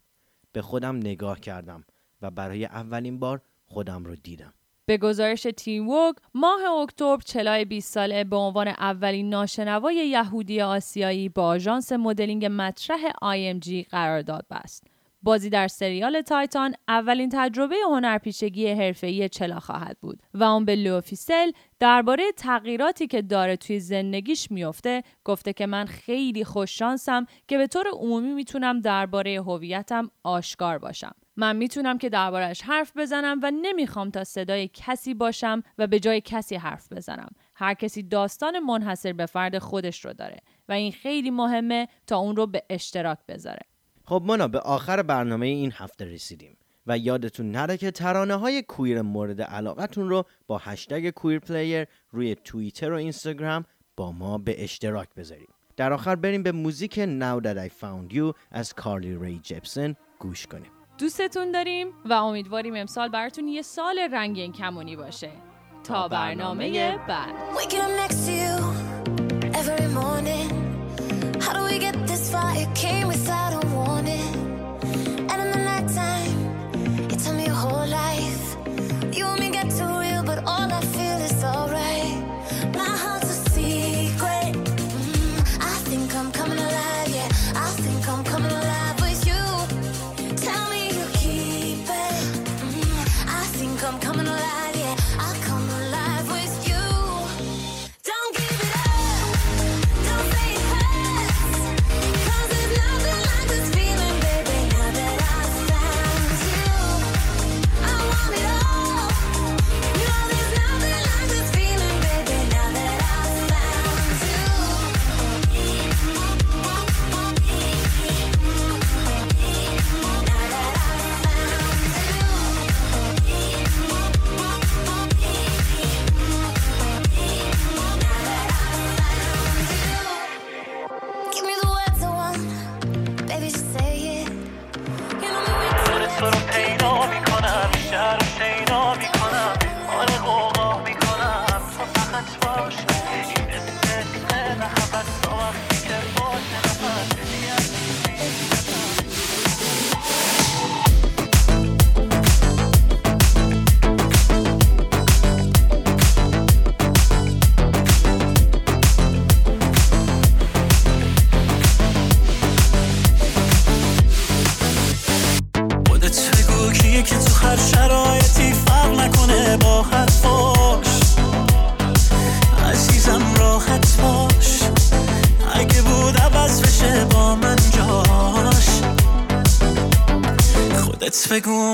به 0.56 0.62
خودم 0.62 0.96
نگاه 0.96 1.40
کردم 1.40 1.84
و 2.22 2.30
برای 2.30 2.64
اولین 2.64 3.18
بار 3.18 3.40
خودم 3.66 4.04
رو 4.04 4.16
دیدم 4.16 4.54
به 4.86 4.98
گزارش 4.98 5.46
تیم 5.56 5.88
ووگ 5.88 6.16
ماه 6.34 6.60
اکتبر 6.82 7.22
چلای 7.24 7.64
20 7.64 7.92
ساله 7.92 8.24
به 8.24 8.36
عنوان 8.36 8.68
اولین 8.68 9.28
ناشنوای 9.28 9.94
یهودی 9.94 10.60
آسیایی 10.60 11.28
با 11.28 11.46
آژانس 11.46 11.92
مدلینگ 11.92 12.46
مطرح 12.50 13.00
IMG 13.10 13.88
قرارداد 13.90 14.46
بست. 14.50 14.86
بازی 15.26 15.50
در 15.50 15.68
سریال 15.68 16.20
تایتان 16.20 16.74
اولین 16.88 17.30
تجربه 17.32 17.76
هنرپیشگی 17.90 18.68
حرفه‌ای 18.68 19.28
چلا 19.28 19.60
خواهد 19.60 19.96
بود 20.00 20.22
و 20.34 20.44
اون 20.44 20.64
به 20.64 20.76
لوفیسل 20.76 21.50
درباره 21.80 22.24
تغییراتی 22.36 23.06
که 23.06 23.22
داره 23.22 23.56
توی 23.56 23.80
زندگیش 23.80 24.50
میفته 24.50 25.02
گفته 25.24 25.52
که 25.52 25.66
من 25.66 25.86
خیلی 25.86 26.44
خوششانسم 26.44 27.26
که 27.48 27.58
به 27.58 27.66
طور 27.66 27.86
عمومی 27.92 28.32
می‌تونم 28.32 28.80
درباره 28.80 29.42
هویتم 29.42 30.10
آشکار 30.24 30.78
باشم. 30.78 31.14
من 31.36 31.56
می‌تونم 31.56 31.98
که 31.98 32.08
دربارش 32.08 32.62
حرف 32.62 32.92
بزنم 32.96 33.40
و 33.42 33.50
نمی‌خوام 33.50 34.10
تا 34.10 34.24
صدای 34.24 34.70
کسی 34.74 35.14
باشم 35.14 35.62
و 35.78 35.86
به 35.86 36.00
جای 36.00 36.20
کسی 36.20 36.56
حرف 36.56 36.92
بزنم. 36.92 37.30
هر 37.54 37.74
کسی 37.74 38.02
داستان 38.02 38.58
منحصر 38.58 39.12
به 39.12 39.26
فرد 39.26 39.58
خودش 39.58 40.04
رو 40.04 40.12
داره 40.12 40.38
و 40.68 40.72
این 40.72 40.92
خیلی 40.92 41.30
مهمه 41.30 41.88
تا 42.06 42.16
اون 42.16 42.36
رو 42.36 42.46
به 42.46 42.62
اشتراک 42.70 43.18
بذاره. 43.28 43.62
خب 44.08 44.22
مانا 44.24 44.48
به 44.48 44.60
آخر 44.60 45.02
برنامه 45.02 45.46
این 45.46 45.72
هفته 45.74 46.04
رسیدیم 46.04 46.56
و 46.86 46.98
یادتون 46.98 47.50
نره 47.50 47.76
که 47.76 47.90
ترانه 47.90 48.34
های 48.34 48.62
queer 48.62 49.02
مورد 49.02 49.42
علاقتون 49.42 50.08
رو 50.08 50.24
با 50.46 50.58
هشتگ 50.58 51.10
queer 51.10 51.38
player 51.38 51.86
روی 52.10 52.34
توییتر 52.34 52.92
و 52.92 52.94
اینستاگرام 52.94 53.64
با 53.96 54.12
ما 54.12 54.38
به 54.38 54.64
اشتراک 54.64 55.08
بذارین. 55.16 55.48
در 55.76 55.92
آخر 55.92 56.16
بریم 56.16 56.42
به 56.42 56.52
موزیک 56.52 56.94
Now 56.94 57.42
That 57.42 57.56
I 57.56 57.68
Found 57.82 58.14
You 58.14 58.34
از 58.50 58.74
کارلی 58.74 59.18
ری 59.20 59.40
جپسن 59.42 59.94
گوش 60.18 60.46
کنیم. 60.46 60.70
دوستتون 60.98 61.52
داریم 61.52 61.88
و 62.04 62.12
امیدواریم 62.12 62.74
امسال 62.74 63.08
براتون 63.08 63.48
یه 63.48 63.62
سال 63.62 63.98
رنگین 64.12 64.52
کمونی 64.52 64.96
باشه. 64.96 65.30
تا 65.84 66.08
برنامه 66.08 66.98
بعد. 67.08 67.34
habit 74.06 74.35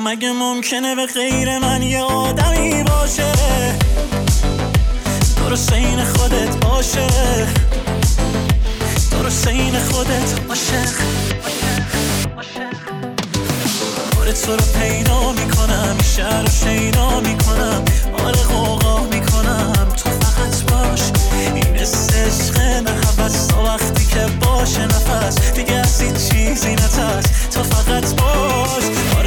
مگه 0.04 0.32
ممکنه 0.32 0.94
به 0.94 1.06
غیر 1.06 1.58
من 1.58 1.82
یه 1.82 2.02
آدمی 2.02 2.82
باشه؟ 2.82 3.32
درست 5.36 5.72
این 5.72 6.04
خودت 6.04 6.56
باشه. 6.56 7.06
درست 9.10 9.48
این 9.48 9.78
خودت 9.78 10.40
باشه. 10.48 10.82
آره 14.20 14.32
تو 14.32 14.52
رو 14.52 14.62
پیدا 14.80 15.32
می‌کنم 15.32 15.96
شهر 16.16 16.42
رو 16.42 16.48
شیدا 16.48 17.20
می‌کنم. 17.20 17.84
آره 18.26 18.42
قوقا 18.42 19.06
می‌کنم 19.06 19.88
تو 19.96 20.10
فقط 20.10 20.62
باش. 20.62 21.00
این 21.54 21.76
عشق 21.76 22.58
نه 22.60 22.92
وقتی 23.64 24.06
که 24.06 24.26
باشه 24.46 24.86
نفس. 24.86 25.52
دیگه 25.52 25.74
از 25.74 25.98
چیزی 25.98 26.74
نترس. 26.74 27.26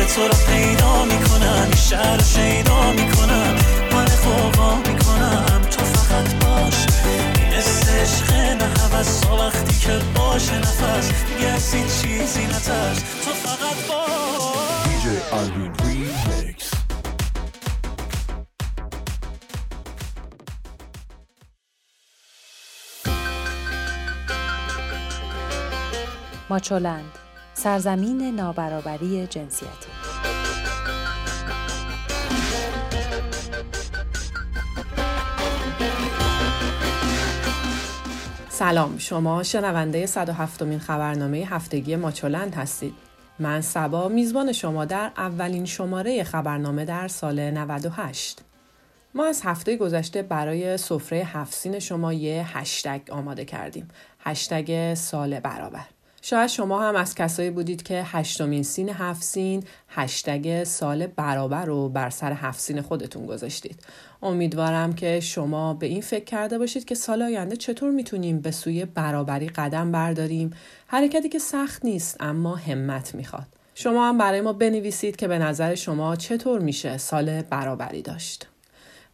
تو 0.06 0.22
رو 0.22 0.34
پیدا 0.48 1.06
می‌کنم 1.06 1.72
شهر 1.90 2.24
شیدا 2.24 2.92
می‌کنم. 2.92 3.56
من 3.92 4.06
خوبا 4.06 4.76
می‌کنم 4.76 5.62
تو 5.72 5.86
فقط 5.86 6.34
باش. 6.46 6.86
این 7.36 7.54
عشق 8.02 8.34
نه 8.34 8.64
هوس 8.64 9.26
وقتی 9.26 9.80
که 9.80 10.00
باشه 10.16 10.60
نفس. 10.60 11.12
دیگه 11.26 11.48
از 11.48 11.72
چیزی 11.72 12.46
نترس 12.46 13.00
تو 13.26 13.32
فقط 13.32 13.88
باش. 13.88 14.06
ماچولند 26.50 27.12
سرزمین 27.54 28.36
نابرابری 28.36 29.28
جنسیتی. 29.28 29.95
سلام. 38.60 38.98
شما 38.98 39.44
شنونده 39.44 40.06
107 40.06 40.62
مین 40.62 40.80
خبرنامه 40.80 41.38
هفتگی 41.38 41.96
ماچولند 41.96 42.56
هستید. 42.56 42.94
من 43.40 43.62
سبا. 43.62 44.08
میزبان 44.08 44.52
شما 44.52 44.86
در 44.86 45.12
اولین 45.18 45.66
شماره 45.66 46.24
خبرنامه 46.24 46.86
در 46.86 47.08
سال 47.08 47.52
98 47.52 48.42
ما 49.16 49.26
از 49.26 49.42
هفته 49.44 49.78
گذشته 49.78 50.22
برای 50.22 50.78
سفره 50.78 51.18
هفسین 51.18 51.80
شما 51.80 52.14
یه 52.14 52.58
هشتگ 52.58 53.02
آماده 53.12 53.46
کردیم. 53.46 53.88
هشتگ 54.20 54.94
سال 54.94 55.40
برابر. 55.40 55.95
شاید 56.28 56.48
شما 56.48 56.82
هم 56.82 56.96
از 56.96 57.16
کسایی 57.16 57.50
بودید 57.50 57.84
که 57.84 58.04
هشتمین 58.06 58.64
سین 58.64 58.90
هفت 58.90 59.24
سین 59.24 59.64
هشتگ 59.88 60.64
سال 60.64 61.08
برابر 61.08 61.66
رو 61.66 61.90
بر 61.90 62.10
سر 62.10 62.34
هفت 62.34 62.60
سین 62.60 62.82
خودتون 62.82 63.26
گذاشتید. 63.26 63.80
امیدوارم 64.22 64.94
که 64.94 65.20
شما 65.20 65.74
به 65.74 65.86
این 65.86 66.02
فکر 66.02 66.24
کرده 66.24 66.58
باشید 66.58 66.86
که 66.86 66.96
سال 66.96 67.22
آینده 67.22 67.56
چطور 67.56 67.92
می‌تونیم 67.92 68.40
به 68.40 68.52
سوی 68.52 68.86
برابری 68.86 69.48
قدم 69.48 69.92
برداریم 69.92 70.52
حرکتی 70.88 71.30
که 71.30 71.40
سخت 71.40 71.86
نیست 71.86 72.18
اما 72.20 72.56
همت 72.56 73.16
می‌خواد. 73.16 73.48
شما 73.76 74.10
هم 74.10 74.18
برای 74.18 74.42
ما 74.42 74.54
بنویسید 74.54 75.16
که 75.16 75.28
به 75.28 75.40
نظر 75.40 75.76
شما 75.76 76.16
چطور 76.16 76.60
میشه 76.60 76.98
سال 76.98 77.42
برابری 77.42 78.02
داشت. 78.02 78.48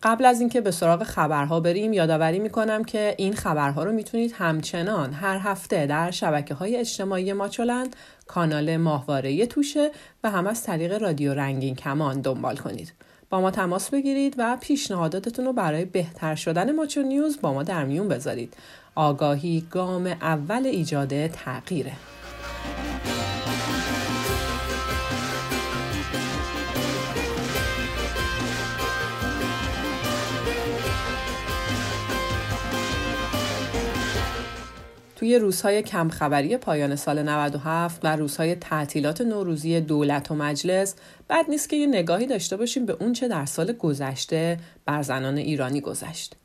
قبل 0.03 0.25
از 0.25 0.39
اینکه 0.39 0.61
به 0.61 0.71
سراغ 0.71 1.03
خبرها 1.03 1.59
بریم 1.59 1.93
یادآوری 1.93 2.39
می‌کنم 2.39 2.83
که 2.83 3.15
این 3.17 3.33
خبرها 3.33 3.83
رو 3.83 3.91
می‌تونید 3.91 4.35
همچنان 4.37 5.13
هر 5.13 5.37
هفته 5.37 5.85
در 5.85 6.11
شبکه 6.11 6.53
های 6.53 6.75
اجتماعی 6.75 7.33
ماچولند 7.33 7.95
کانال 8.27 8.77
ماهواره 8.77 9.45
توشه 9.45 9.91
و 10.23 10.31
هم 10.31 10.47
از 10.47 10.63
طریق 10.63 11.01
رادیو 11.01 11.33
رنگین 11.33 11.75
کمان 11.75 12.21
دنبال 12.21 12.57
کنید. 12.57 12.93
با 13.29 13.41
ما 13.41 13.51
تماس 13.51 13.89
بگیرید 13.89 14.35
و 14.37 14.57
پیشنهاداتتون 14.61 15.45
رو 15.45 15.53
برای 15.53 15.85
بهتر 15.85 16.35
شدن 16.35 16.75
ماچو 16.75 17.01
نیوز 17.01 17.41
با 17.41 17.53
ما 17.53 17.63
در 17.63 17.85
میون 17.85 18.07
بذارید. 18.07 18.53
آگاهی 18.95 19.67
گام 19.71 20.07
اول 20.07 20.65
ایجاد 20.65 21.27
تغییره. 21.27 21.91
توی 35.21 35.39
روزهای 35.39 35.81
کمخبری 35.81 36.57
پایان 36.57 36.95
سال 36.95 37.23
97 37.23 37.99
و 38.03 38.15
روزهای 38.15 38.55
تعطیلات 38.55 39.21
نوروزی 39.21 39.81
دولت 39.81 40.31
و 40.31 40.35
مجلس 40.35 40.95
بد 41.29 41.45
نیست 41.49 41.69
که 41.69 41.75
یه 41.75 41.87
نگاهی 41.87 42.25
داشته 42.27 42.57
باشیم 42.57 42.85
به 42.85 42.97
اون 42.99 43.13
چه 43.13 43.27
در 43.27 43.45
سال 43.45 43.71
گذشته 43.71 44.59
بر 44.85 45.01
زنان 45.01 45.37
ایرانی 45.37 45.81
گذشت. 45.81 46.35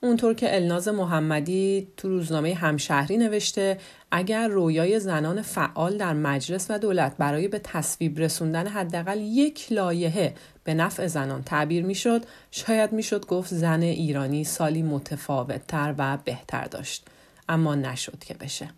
اونطور 0.00 0.34
که 0.34 0.56
الناز 0.56 0.88
محمدی 0.88 1.88
تو 1.96 2.08
روزنامه 2.08 2.54
همشهری 2.54 3.16
نوشته 3.16 3.78
اگر 4.10 4.48
رویای 4.48 5.00
زنان 5.00 5.42
فعال 5.42 5.96
در 5.96 6.12
مجلس 6.12 6.66
و 6.70 6.78
دولت 6.78 7.16
برای 7.18 7.48
به 7.48 7.58
تصویب 7.58 8.18
رسوندن 8.18 8.66
حداقل 8.66 9.20
یک 9.20 9.72
لایحه 9.72 10.34
به 10.64 10.74
نفع 10.74 11.06
زنان 11.06 11.42
تعبیر 11.42 11.84
می‌شد 11.84 12.24
شاید 12.50 12.92
می‌شد 12.92 13.26
گفت 13.26 13.54
زن 13.54 13.82
ایرانی 13.82 14.44
سالی 14.44 14.82
متفاوتتر 14.82 15.94
و 15.98 16.18
بهتر 16.24 16.64
داشت 16.64 17.06
اما 17.52 17.74
نشد 17.74 18.18
که 18.24 18.34
بشه. 18.34 18.68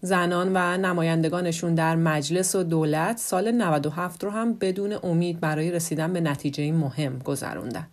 زنان 0.00 0.50
و 0.54 0.76
نمایندگانشون 0.76 1.74
در 1.74 1.96
مجلس 1.96 2.54
و 2.54 2.62
دولت 2.62 3.18
سال 3.18 3.50
97 3.50 4.24
رو 4.24 4.30
هم 4.30 4.54
بدون 4.54 4.96
امید 5.02 5.40
برای 5.40 5.70
رسیدن 5.70 6.12
به 6.12 6.20
نتیجه 6.20 6.72
مهم 6.72 7.18
گذروندن. 7.18 7.86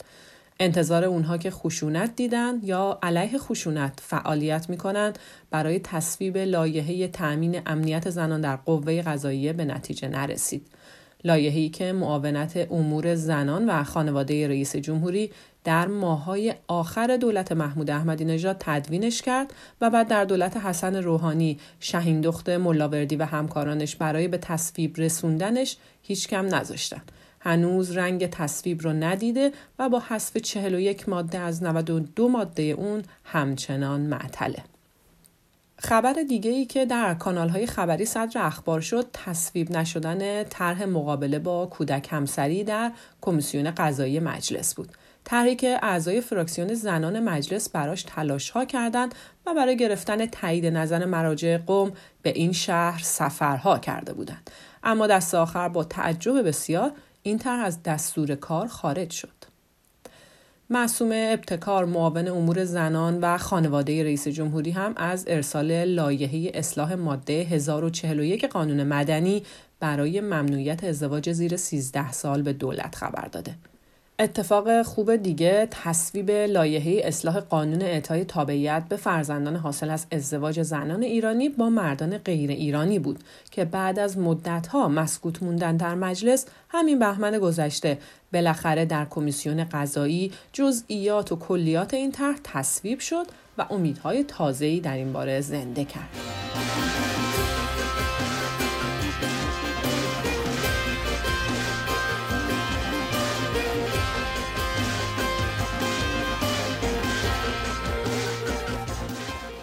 انتظار 0.59 1.05
اونها 1.05 1.37
که 1.37 1.51
خشونت 1.51 2.15
دیدن 2.15 2.59
یا 2.63 2.99
علیه 3.03 3.37
خشونت 3.37 3.99
فعالیت 4.03 4.69
می‌کنن 4.69 5.13
برای 5.51 5.79
تصویب 5.79 6.37
لایحه 6.37 7.07
تأمین 7.07 7.61
امنیت 7.65 8.09
زنان 8.09 8.41
در 8.41 8.55
قوه 8.55 9.01
قضاییه 9.01 9.53
به 9.53 9.65
نتیجه 9.65 10.07
نرسید. 10.07 10.67
لایحه‌ای 11.23 11.69
که 11.69 11.91
معاونت 11.91 12.67
امور 12.71 13.15
زنان 13.15 13.69
و 13.69 13.83
خانواده 13.83 14.47
رئیس 14.47 14.75
جمهوری 14.75 15.31
در 15.67 15.87
ماهای 15.87 16.53
آخر 16.67 17.17
دولت 17.17 17.51
محمود 17.51 17.91
احمدی 17.91 18.25
نژاد 18.25 18.55
تدوینش 18.59 19.21
کرد 19.21 19.53
و 19.81 19.89
بعد 19.89 20.07
در 20.07 20.25
دولت 20.25 20.57
حسن 20.57 20.95
روحانی 20.95 21.59
شهین 21.79 22.21
دخت 22.21 22.49
ملاوردی 22.49 23.15
و 23.15 23.23
همکارانش 23.23 23.95
برای 23.95 24.27
به 24.27 24.37
تصویب 24.37 24.97
رسوندنش 24.97 25.77
هیچ 26.01 26.27
کم 26.27 26.55
نذاشتن. 26.55 27.01
هنوز 27.39 27.91
رنگ 27.91 28.29
تصویب 28.29 28.81
رو 28.81 28.93
ندیده 28.93 29.51
و 29.79 29.89
با 29.89 30.03
حذف 30.07 30.37
41 30.37 31.09
ماده 31.09 31.39
از 31.39 31.63
92 31.63 32.27
ماده 32.27 32.63
اون 32.63 33.03
همچنان 33.23 34.01
معطله. 34.01 34.63
خبر 35.79 36.13
دیگه 36.13 36.51
ای 36.51 36.65
که 36.65 36.85
در 36.85 37.13
کانال 37.13 37.49
های 37.49 37.67
خبری 37.67 38.05
صدر 38.05 38.45
اخبار 38.45 38.81
شد 38.81 39.07
تصویب 39.13 39.71
نشدن 39.71 40.43
طرح 40.43 40.85
مقابله 40.85 41.39
با 41.39 41.65
کودک 41.65 42.07
همسری 42.11 42.63
در 42.63 42.91
کمیسیون 43.21 43.71
قضایی 43.71 44.19
مجلس 44.19 44.75
بود. 44.75 44.91
طرحی 45.29 45.55
که 45.55 45.79
اعضای 45.81 46.21
فراکسیون 46.21 46.73
زنان 46.73 47.19
مجلس 47.19 47.69
براش 47.69 48.03
تلاش 48.03 48.49
ها 48.49 48.65
کردند 48.65 49.15
و 49.45 49.53
برای 49.53 49.77
گرفتن 49.77 50.25
تایید 50.25 50.65
نظر 50.65 51.05
مراجع 51.05 51.57
قوم 51.57 51.91
به 52.21 52.29
این 52.29 52.51
شهر 52.51 53.01
سفرها 53.03 53.79
کرده 53.79 54.13
بودند 54.13 54.51
اما 54.83 55.07
دست 55.07 55.35
آخر 55.35 55.69
با 55.69 55.83
تعجب 55.83 56.47
بسیار 56.47 56.91
این 57.23 57.37
طرح 57.37 57.63
از 57.65 57.83
دستور 57.83 58.35
کار 58.35 58.67
خارج 58.67 59.11
شد 59.11 59.29
معصوم 60.69 61.09
ابتکار 61.13 61.85
معاون 61.85 62.27
امور 62.27 62.65
زنان 62.65 63.19
و 63.21 63.37
خانواده 63.37 64.03
رئیس 64.03 64.27
جمهوری 64.27 64.71
هم 64.71 64.93
از 64.97 65.25
ارسال 65.27 65.83
لایحه 65.83 66.51
اصلاح 66.53 66.93
ماده 66.93 67.33
1041 67.33 68.45
قانون 68.45 68.83
مدنی 68.83 69.43
برای 69.79 70.21
ممنوعیت 70.21 70.83
ازدواج 70.83 71.31
زیر 71.31 71.57
13 71.57 72.11
سال 72.11 72.41
به 72.41 72.53
دولت 72.53 72.95
خبر 72.95 73.27
داده. 73.27 73.55
اتفاق 74.19 74.81
خوب 74.81 75.15
دیگه 75.15 75.67
تصویب 75.71 76.31
لایحه 76.31 77.07
اصلاح 77.07 77.39
قانون 77.39 77.81
اعطای 77.81 78.25
تابعیت 78.25 78.83
به 78.89 78.95
فرزندان 78.95 79.55
حاصل 79.55 79.89
از 79.89 80.05
ازدواج 80.11 80.61
زنان 80.61 81.03
ایرانی 81.03 81.49
با 81.49 81.69
مردان 81.69 82.17
غیر 82.17 82.51
ایرانی 82.51 82.99
بود 82.99 83.19
که 83.51 83.65
بعد 83.65 83.99
از 83.99 84.17
مدتها 84.17 84.87
مسکوت 84.87 85.43
موندن 85.43 85.77
در 85.77 85.95
مجلس 85.95 86.45
همین 86.69 86.99
بهمن 86.99 87.39
گذشته 87.39 87.97
بالاخره 88.33 88.85
در 88.85 89.05
کمیسیون 89.05 89.63
قضایی 89.63 90.31
جزئیات 90.53 91.31
و 91.31 91.35
کلیات 91.35 91.93
این 91.93 92.11
طرح 92.11 92.37
تصویب 92.43 92.99
شد 92.99 93.25
و 93.57 93.65
امیدهای 93.69 94.23
تازه‌ای 94.23 94.79
در 94.79 94.95
این 94.95 95.13
باره 95.13 95.41
زنده 95.41 95.85
کرد. 95.85 97.16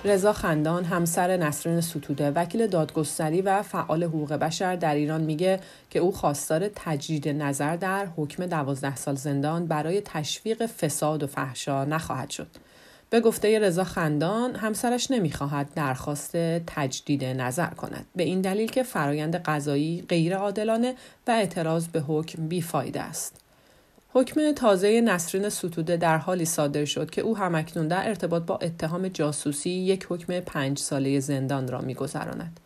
رضا 0.07 0.33
خندان 0.33 0.85
همسر 0.85 1.37
نسرین 1.37 1.81
ستوده 1.81 2.31
وکیل 2.31 2.67
دادگستری 2.67 3.43
و 3.43 3.63
فعال 3.63 4.05
حقوق 4.05 4.33
بشر 4.33 4.77
در 4.77 4.95
ایران 4.95 5.21
میگه 5.21 5.61
که 5.91 5.99
او 5.99 6.13
خواستار 6.13 6.69
تجدید 6.75 7.29
نظر 7.29 7.77
در 7.77 8.07
حکم 8.17 8.47
دوازده 8.47 8.97
سال 8.97 9.15
زندان 9.15 9.67
برای 9.67 10.01
تشویق 10.01 10.67
فساد 10.67 11.23
و 11.23 11.27
فحشا 11.27 11.85
نخواهد 11.85 12.31
شد. 12.31 12.47
به 13.11 13.21
گفته 13.21 13.59
رضا 13.59 13.85
خندان 13.85 14.55
همسرش 14.55 15.11
نمی‌خواهد 15.11 15.75
درخواست 15.75 16.37
تجدید 16.67 17.25
نظر 17.25 17.71
کند 17.71 18.07
به 18.17 18.23
این 18.23 18.41
دلیل 18.41 18.71
که 18.71 18.83
فرایند 18.83 19.37
قضایی 19.37 20.05
غیر 20.09 20.37
عادلانه 20.37 20.95
و 21.27 21.31
اعتراض 21.31 21.89
به 21.89 22.01
حکم 22.01 22.49
بیفایده 22.49 23.01
است. 23.01 23.44
حکم 24.17 24.53
تازه 24.53 25.01
نسرین 25.01 25.49
ستوده 25.49 25.97
در 25.97 26.19
حالی 26.19 26.45
صادر 26.45 26.85
شد 26.85 27.11
که 27.11 27.21
او 27.21 27.37
همکنون 27.37 27.89
در 27.89 28.09
ارتباط 28.09 28.43
با 28.43 28.57
اتهام 28.57 29.09
جاسوسی 29.09 29.71
یک 29.71 30.07
حکم 30.09 30.41
پنج 30.41 30.79
ساله 30.79 31.21
زندان 31.21 31.69
را 31.69 31.81
میگذراند. 31.81 32.61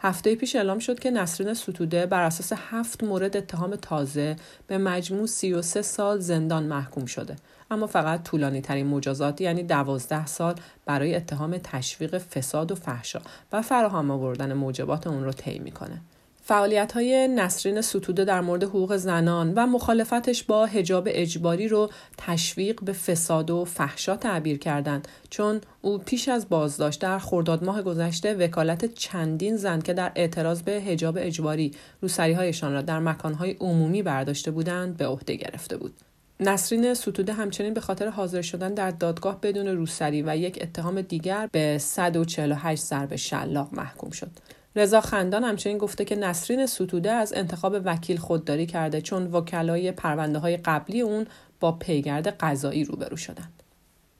هفته 0.00 0.34
پیش 0.34 0.56
اعلام 0.56 0.78
شد 0.78 0.98
که 0.98 1.10
نسرین 1.10 1.54
ستوده 1.54 2.06
بر 2.06 2.22
اساس 2.22 2.52
هفت 2.70 3.04
مورد 3.04 3.36
اتهام 3.36 3.76
تازه 3.76 4.36
به 4.66 4.78
مجموع 4.78 5.26
33 5.26 5.82
سال 5.82 6.18
زندان 6.18 6.62
محکوم 6.62 7.06
شده 7.06 7.36
اما 7.70 7.86
فقط 7.86 8.22
طولانی 8.22 8.60
ترین 8.60 8.86
مجازات 8.86 9.40
یعنی 9.40 9.62
12 9.62 10.26
سال 10.26 10.54
برای 10.86 11.14
اتهام 11.14 11.58
تشویق 11.64 12.18
فساد 12.18 12.72
و 12.72 12.74
فحشا 12.74 13.20
و 13.52 13.62
فراهم 13.62 14.10
آوردن 14.10 14.52
موجبات 14.52 15.06
اون 15.06 15.24
رو 15.24 15.32
طی 15.32 15.58
می‌کنه. 15.58 16.00
فعالیت 16.44 16.92
های 16.92 17.28
نسرین 17.28 17.80
ستوده 17.80 18.24
در 18.24 18.40
مورد 18.40 18.62
حقوق 18.62 18.96
زنان 18.96 19.52
و 19.54 19.66
مخالفتش 19.66 20.44
با 20.44 20.66
هجاب 20.66 21.08
اجباری 21.10 21.68
رو 21.68 21.90
تشویق 22.18 22.84
به 22.84 22.92
فساد 22.92 23.50
و 23.50 23.64
فحشا 23.64 24.16
تعبیر 24.16 24.58
کردند 24.58 25.08
چون 25.30 25.60
او 25.82 25.98
پیش 25.98 26.28
از 26.28 26.48
بازداشت 26.48 27.00
در 27.00 27.18
خرداد 27.18 27.64
ماه 27.64 27.82
گذشته 27.82 28.34
وکالت 28.34 28.94
چندین 28.94 29.56
زن 29.56 29.80
که 29.80 29.92
در 29.92 30.12
اعتراض 30.14 30.62
به 30.62 30.72
هجاب 30.72 31.18
اجباری 31.20 31.72
روسری 32.00 32.32
هایشان 32.32 32.72
را 32.72 32.82
در 32.82 32.98
مکانهای 32.98 33.56
عمومی 33.60 34.02
برداشته 34.02 34.50
بودند 34.50 34.96
به 34.96 35.06
عهده 35.06 35.34
گرفته 35.34 35.76
بود. 35.76 35.94
نسرین 36.40 36.94
ستوده 36.94 37.32
همچنین 37.32 37.74
به 37.74 37.80
خاطر 37.80 38.08
حاضر 38.08 38.42
شدن 38.42 38.74
در 38.74 38.90
دادگاه 38.90 39.40
بدون 39.40 39.66
روسری 39.68 40.22
و 40.22 40.36
یک 40.36 40.58
اتهام 40.62 41.00
دیگر 41.00 41.48
به 41.52 41.78
148 41.78 42.82
ضرب 42.82 43.16
شلاق 43.16 43.68
محکوم 43.74 44.10
شد. 44.10 44.30
رضا 44.76 45.00
خندان 45.00 45.44
همچنین 45.44 45.78
گفته 45.78 46.04
که 46.04 46.16
نسرین 46.16 46.66
ستوده 46.66 47.10
از 47.10 47.32
انتخاب 47.36 47.76
وکیل 47.84 48.16
خودداری 48.16 48.66
کرده 48.66 49.00
چون 49.00 49.26
وکلای 49.26 49.92
پرونده 49.92 50.38
های 50.38 50.56
قبلی 50.56 51.00
اون 51.00 51.26
با 51.60 51.72
پیگرد 51.72 52.28
قضایی 52.28 52.84
روبرو 52.84 53.16
شدند. 53.16 53.62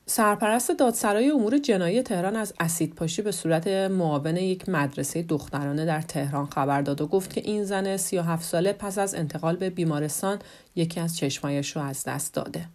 سرپرست 0.07 0.71
دادسرای 0.71 1.31
امور 1.31 1.59
جنایی 1.59 2.03
تهران 2.03 2.37
از 2.37 2.55
اسید 2.61 2.95
پاشی 2.95 3.23
به 3.23 3.33
صورت 3.33 3.67
معاون 3.67 4.37
یک 4.37 4.69
مدرسه 4.69 5.23
دخترانه 5.23 5.87
در 5.87 6.01
تهران 6.01 6.47
خبر 6.47 6.83
داد 6.83 7.01
و 7.01 7.07
گفت 7.07 7.33
که 7.33 7.41
این 7.45 7.65
زن 7.65 7.97
37 7.97 8.45
ساله 8.45 8.73
پس 8.73 8.99
از 8.99 9.15
انتقال 9.15 9.57
به 9.57 9.71
بیمارستان 9.71 10.39
یکی 10.77 11.01
از 11.01 11.17
چشمایش 11.17 11.77
رو 11.77 11.83
از 11.83 12.05
دست 12.05 12.35
داده. 12.35 12.69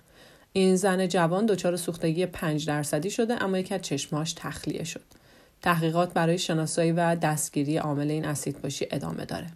این 0.53 0.75
زن 0.75 1.07
جوان 1.07 1.45
دچار 1.45 1.75
سوختگی 1.75 2.25
5 2.25 2.67
درصدی 2.67 3.09
شده 3.09 3.43
اما 3.43 3.57
یکی 3.57 3.75
از 3.75 3.81
چشماش 3.81 4.33
تخلیه 4.33 4.83
شد. 4.83 5.05
تحقیقات 5.61 6.13
برای 6.13 6.37
شناسایی 6.37 6.91
و 6.91 7.15
دستگیری 7.15 7.77
عامل 7.77 8.11
این 8.11 8.25
اسید 8.25 8.61
باشی 8.61 8.87
ادامه 8.91 9.25
داره. 9.25 9.47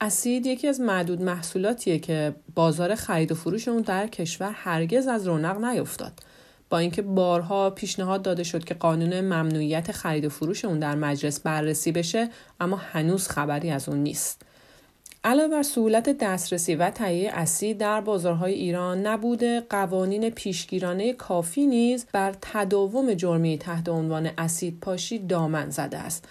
اسید 0.00 0.46
یکی 0.46 0.68
از 0.68 0.80
معدود 0.80 1.22
محصولاتیه 1.22 1.98
که 1.98 2.34
بازار 2.54 2.94
خرید 2.94 3.32
و 3.32 3.34
فروش 3.34 3.68
اون 3.68 3.82
در 3.82 4.06
کشور 4.06 4.50
هرگز 4.54 5.06
از 5.06 5.26
رونق 5.26 5.64
نیفتاد. 5.64 6.12
با 6.70 6.78
اینکه 6.78 7.02
بارها 7.02 7.70
پیشنهاد 7.70 8.22
داده 8.22 8.42
شد 8.42 8.64
که 8.64 8.74
قانون 8.74 9.20
ممنوعیت 9.20 9.92
خرید 9.92 10.24
و 10.24 10.28
فروش 10.28 10.64
اون 10.64 10.78
در 10.78 10.94
مجلس 10.94 11.40
بررسی 11.40 11.92
بشه 11.92 12.28
اما 12.60 12.76
هنوز 12.76 13.28
خبری 13.28 13.70
از 13.70 13.88
اون 13.88 13.98
نیست. 13.98 14.42
علاوه 15.24 15.48
بر 15.48 15.62
سهولت 15.62 16.08
دسترسی 16.08 16.74
و 16.74 16.90
تهیه 16.90 17.30
اسید 17.32 17.78
در 17.78 18.00
بازارهای 18.00 18.52
ایران 18.52 19.06
نبوده 19.06 19.60
قوانین 19.60 20.30
پیشگیرانه 20.30 21.12
کافی 21.12 21.66
نیز 21.66 22.06
بر 22.12 22.34
تداوم 22.40 23.14
جرمی 23.14 23.58
تحت 23.58 23.88
عنوان 23.88 24.30
اسید 24.38 24.80
پاشی 24.80 25.18
دامن 25.18 25.70
زده 25.70 25.98
است 25.98 26.28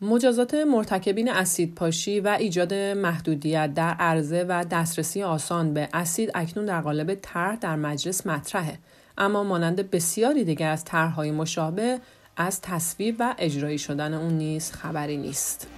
مجازات 0.00 0.54
مرتکبین 0.54 1.30
اسید 1.30 1.74
پاشی 1.74 2.20
و 2.20 2.36
ایجاد 2.40 2.74
محدودیت 2.74 3.74
در 3.74 3.94
عرضه 3.94 4.44
و 4.48 4.64
دسترسی 4.70 5.22
آسان 5.22 5.74
به 5.74 5.88
اسید 5.92 6.30
اکنون 6.34 6.66
در 6.66 6.80
قالب 6.80 7.14
طرح 7.14 7.56
در 7.56 7.76
مجلس 7.76 8.26
مطرحه 8.26 8.78
اما 9.18 9.44
مانند 9.44 9.90
بسیاری 9.90 10.44
دیگر 10.44 10.70
از 10.70 10.84
طرحهای 10.84 11.30
مشابه 11.30 12.00
از 12.36 12.60
تصویب 12.60 13.16
و 13.18 13.34
اجرایی 13.38 13.78
شدن 13.78 14.14
اون 14.14 14.32
نیز 14.32 14.72
خبری 14.72 15.16
نیست. 15.16 15.68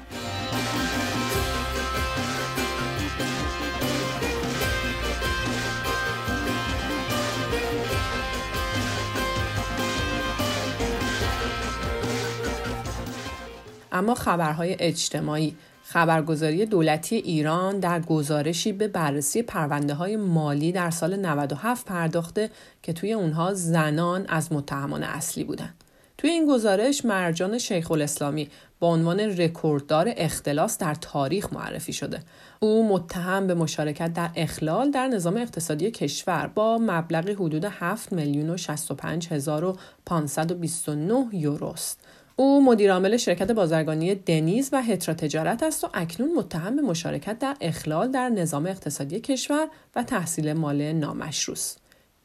اما 13.96 14.14
خبرهای 14.14 14.76
اجتماعی 14.78 15.56
خبرگزاری 15.82 16.66
دولتی 16.66 17.16
ایران 17.16 17.80
در 17.80 18.00
گزارشی 18.00 18.72
به 18.72 18.88
بررسی 18.88 19.42
پرونده 19.42 19.94
های 19.94 20.16
مالی 20.16 20.72
در 20.72 20.90
سال 20.90 21.16
97 21.16 21.86
پرداخته 21.86 22.50
که 22.82 22.92
توی 22.92 23.12
اونها 23.12 23.54
زنان 23.54 24.26
از 24.28 24.52
متهمان 24.52 25.02
اصلی 25.02 25.44
بودند. 25.44 25.84
توی 26.18 26.30
این 26.30 26.46
گزارش 26.46 27.04
مرجان 27.04 27.58
شیخ 27.58 27.90
الاسلامی 27.90 28.48
با 28.80 28.88
عنوان 28.88 29.20
رکورددار 29.20 30.12
اختلاس 30.16 30.78
در 30.78 30.94
تاریخ 30.94 31.52
معرفی 31.52 31.92
شده. 31.92 32.20
او 32.60 32.88
متهم 32.88 33.46
به 33.46 33.54
مشارکت 33.54 34.12
در 34.12 34.30
اخلال 34.36 34.90
در 34.90 35.08
نظام 35.08 35.36
اقتصادی 35.36 35.90
کشور 35.90 36.46
با 36.54 36.78
مبلغی 36.78 37.32
حدود 37.32 37.64
7 37.64 38.12
میلیون 38.12 38.50
و 38.50 38.56
65 38.56 39.28
هزار 39.28 39.64
و 39.64 39.76
529 40.06 41.26
یوروست. 41.32 42.05
او 42.38 42.64
مدیرعامل 42.64 43.16
شرکت 43.16 43.50
بازرگانی 43.50 44.14
دنیز 44.14 44.68
و 44.72 44.82
هترا 44.82 45.14
تجارت 45.14 45.62
است 45.62 45.84
و 45.84 45.88
اکنون 45.94 46.34
متهم 46.36 46.76
به 46.76 46.82
مشارکت 46.82 47.38
در 47.38 47.56
اخلال 47.60 48.10
در 48.10 48.28
نظام 48.28 48.66
اقتصادی 48.66 49.20
کشور 49.20 49.68
و 49.96 50.02
تحصیل 50.02 50.52
مال 50.52 50.92
نامشروس. 50.92 51.76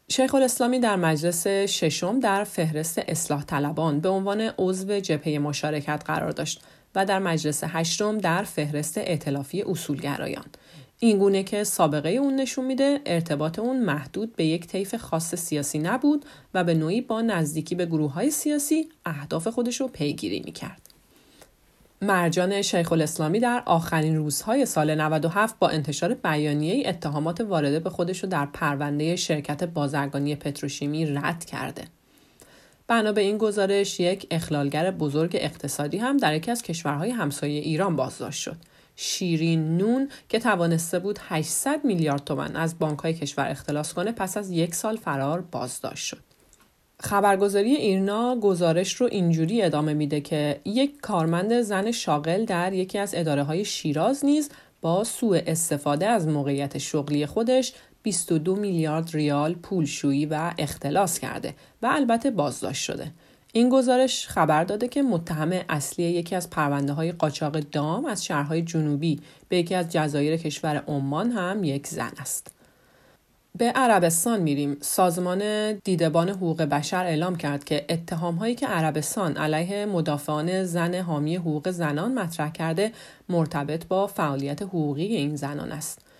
شیخ 0.07 0.36
الاسلامی 0.36 0.80
در 0.80 0.95
مجلس 0.95 1.47
ششم 1.47 2.20
در 2.20 2.43
فهرست 2.43 3.01
اصلاح 3.07 3.43
طلبان 3.43 3.99
به 3.99 4.09
عنوان 4.09 4.41
عضو 4.57 4.99
جبهه 4.99 5.39
مشارکت 5.39 6.03
قرار 6.05 6.32
داشت 6.32 6.62
و 6.95 7.05
در 7.05 7.20
مجلس 7.20 7.64
هشتم 7.64 8.18
در 8.18 8.43
فهرست 8.43 8.97
ائتلافی 8.97 9.62
اصولگرایان 9.62 10.45
این 11.03 11.17
گونه 11.17 11.43
که 11.43 11.63
سابقه 11.63 12.09
اون 12.09 12.35
نشون 12.35 12.65
میده 12.65 13.01
ارتباط 13.05 13.59
اون 13.59 13.79
محدود 13.79 14.35
به 14.35 14.45
یک 14.45 14.67
طیف 14.67 14.95
خاص 14.95 15.35
سیاسی 15.35 15.79
نبود 15.79 16.25
و 16.53 16.63
به 16.63 16.73
نوعی 16.73 17.01
با 17.01 17.21
نزدیکی 17.21 17.75
به 17.75 17.85
گروه 17.85 18.13
های 18.13 18.31
سیاسی 18.31 18.89
اهداف 19.05 19.47
خودش 19.47 19.81
رو 19.81 19.87
پیگیری 19.87 20.41
می‌کرد. 20.45 20.81
مرجان 22.01 22.61
شیخ 22.61 22.91
الاسلامی 22.91 23.39
در 23.39 23.63
آخرین 23.65 24.15
روزهای 24.15 24.65
سال 24.65 24.95
97 24.95 25.59
با 25.59 25.69
انتشار 25.69 26.13
بیانیه 26.13 26.89
اتهامات 26.89 27.41
وارده 27.41 27.79
به 27.79 27.89
خودش 27.89 28.23
رو 28.23 28.29
در 28.29 28.45
پرونده 28.45 29.15
شرکت 29.15 29.63
بازرگانی 29.63 30.35
پتروشیمی 30.35 31.05
رد 31.05 31.45
کرده. 31.45 31.83
بنا 32.87 33.11
به 33.11 33.21
این 33.21 33.37
گزارش 33.37 33.99
یک 33.99 34.27
اخلالگر 34.31 34.91
بزرگ 34.91 35.31
اقتصادی 35.39 35.97
هم 35.97 36.17
در 36.17 36.35
یکی 36.35 36.51
از 36.51 36.61
کشورهای 36.61 37.09
همسایه 37.09 37.61
ایران 37.61 37.95
بازداشت 37.95 38.41
شد. 38.41 38.70
شیرین 39.03 39.77
نون 39.77 40.09
که 40.29 40.39
توانسته 40.39 40.99
بود 40.99 41.19
800 41.21 41.85
میلیارد 41.85 42.23
تومن 42.23 42.55
از 42.55 42.79
بانک 42.79 42.99
های 42.99 43.13
کشور 43.13 43.47
اختلاس 43.49 43.93
کنه 43.93 44.11
پس 44.11 44.37
از 44.37 44.51
یک 44.51 44.75
سال 44.75 44.95
فرار 44.95 45.41
بازداشت 45.41 46.05
شد. 46.05 46.17
خبرگزاری 46.99 47.75
ایرنا 47.75 48.35
گزارش 48.35 48.93
رو 48.93 49.07
اینجوری 49.11 49.61
ادامه 49.61 49.93
میده 49.93 50.21
که 50.21 50.61
یک 50.65 51.01
کارمند 51.01 51.61
زن 51.61 51.91
شاغل 51.91 52.45
در 52.45 52.73
یکی 52.73 52.97
از 52.97 53.13
اداره 53.15 53.43
های 53.43 53.65
شیراز 53.65 54.25
نیز 54.25 54.49
با 54.81 55.03
سوء 55.03 55.41
استفاده 55.47 56.07
از 56.07 56.27
موقعیت 56.27 56.77
شغلی 56.77 57.25
خودش 57.25 57.73
22 58.03 58.55
میلیارد 58.55 59.09
ریال 59.13 59.53
پولشویی 59.53 60.25
و 60.25 60.53
اختلاس 60.57 61.19
کرده 61.19 61.53
و 61.81 61.89
البته 61.91 62.31
بازداشت 62.31 62.83
شده. 62.83 63.11
این 63.53 63.69
گزارش 63.69 64.27
خبر 64.27 64.63
داده 64.63 64.87
که 64.87 65.01
متهم 65.01 65.51
اصلی 65.69 66.05
یکی 66.05 66.35
از 66.35 66.49
پرونده 66.49 66.93
های 66.93 67.11
قاچاق 67.11 67.59
دام 67.59 68.05
از 68.05 68.25
شهرهای 68.25 68.61
جنوبی 68.61 69.19
به 69.49 69.57
یکی 69.57 69.75
از 69.75 69.89
جزایر 69.89 70.37
کشور 70.37 70.83
عمان 70.87 71.31
هم 71.31 71.63
یک 71.63 71.87
زن 71.87 72.11
است. 72.19 72.53
به 73.57 73.65
عربستان 73.65 74.41
میریم. 74.41 74.77
سازمان 74.81 75.73
دیدبان 75.73 76.29
حقوق 76.29 76.61
بشر 76.61 77.05
اعلام 77.05 77.35
کرد 77.35 77.63
که 77.63 77.85
اتهام 77.89 78.35
هایی 78.35 78.55
که 78.55 78.67
عربستان 78.67 79.37
علیه 79.37 79.85
مدافعان 79.85 80.63
زن 80.63 80.95
حامی 80.95 81.35
حقوق 81.35 81.71
زنان 81.71 82.13
مطرح 82.13 82.51
کرده 82.51 82.91
مرتبط 83.29 83.87
با 83.87 84.07
فعالیت 84.07 84.61
حقوقی 84.61 85.15
این 85.15 85.35
زنان 85.35 85.71
است. 85.71 86.11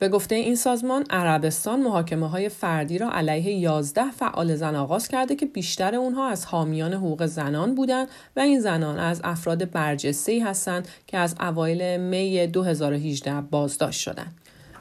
به 0.00 0.08
گفته 0.08 0.34
این 0.34 0.56
سازمان 0.56 1.04
عربستان 1.10 1.80
محاکمه 1.80 2.28
های 2.28 2.48
فردی 2.48 2.98
را 2.98 3.10
علیه 3.10 3.58
11 3.58 4.10
فعال 4.10 4.56
زن 4.56 4.76
آغاز 4.76 5.08
کرده 5.08 5.36
که 5.36 5.46
بیشتر 5.46 5.94
اونها 5.94 6.28
از 6.28 6.46
حامیان 6.46 6.94
حقوق 6.94 7.26
زنان 7.26 7.74
بودند 7.74 8.08
و 8.36 8.40
این 8.40 8.60
زنان 8.60 8.98
از 8.98 9.20
افراد 9.24 9.70
برجسته 9.70 10.44
هستند 10.44 10.88
که 11.06 11.18
از 11.18 11.34
اوایل 11.40 12.00
می 12.00 12.46
2018 12.46 13.40
بازداشت 13.40 14.00
شدند. 14.00 14.34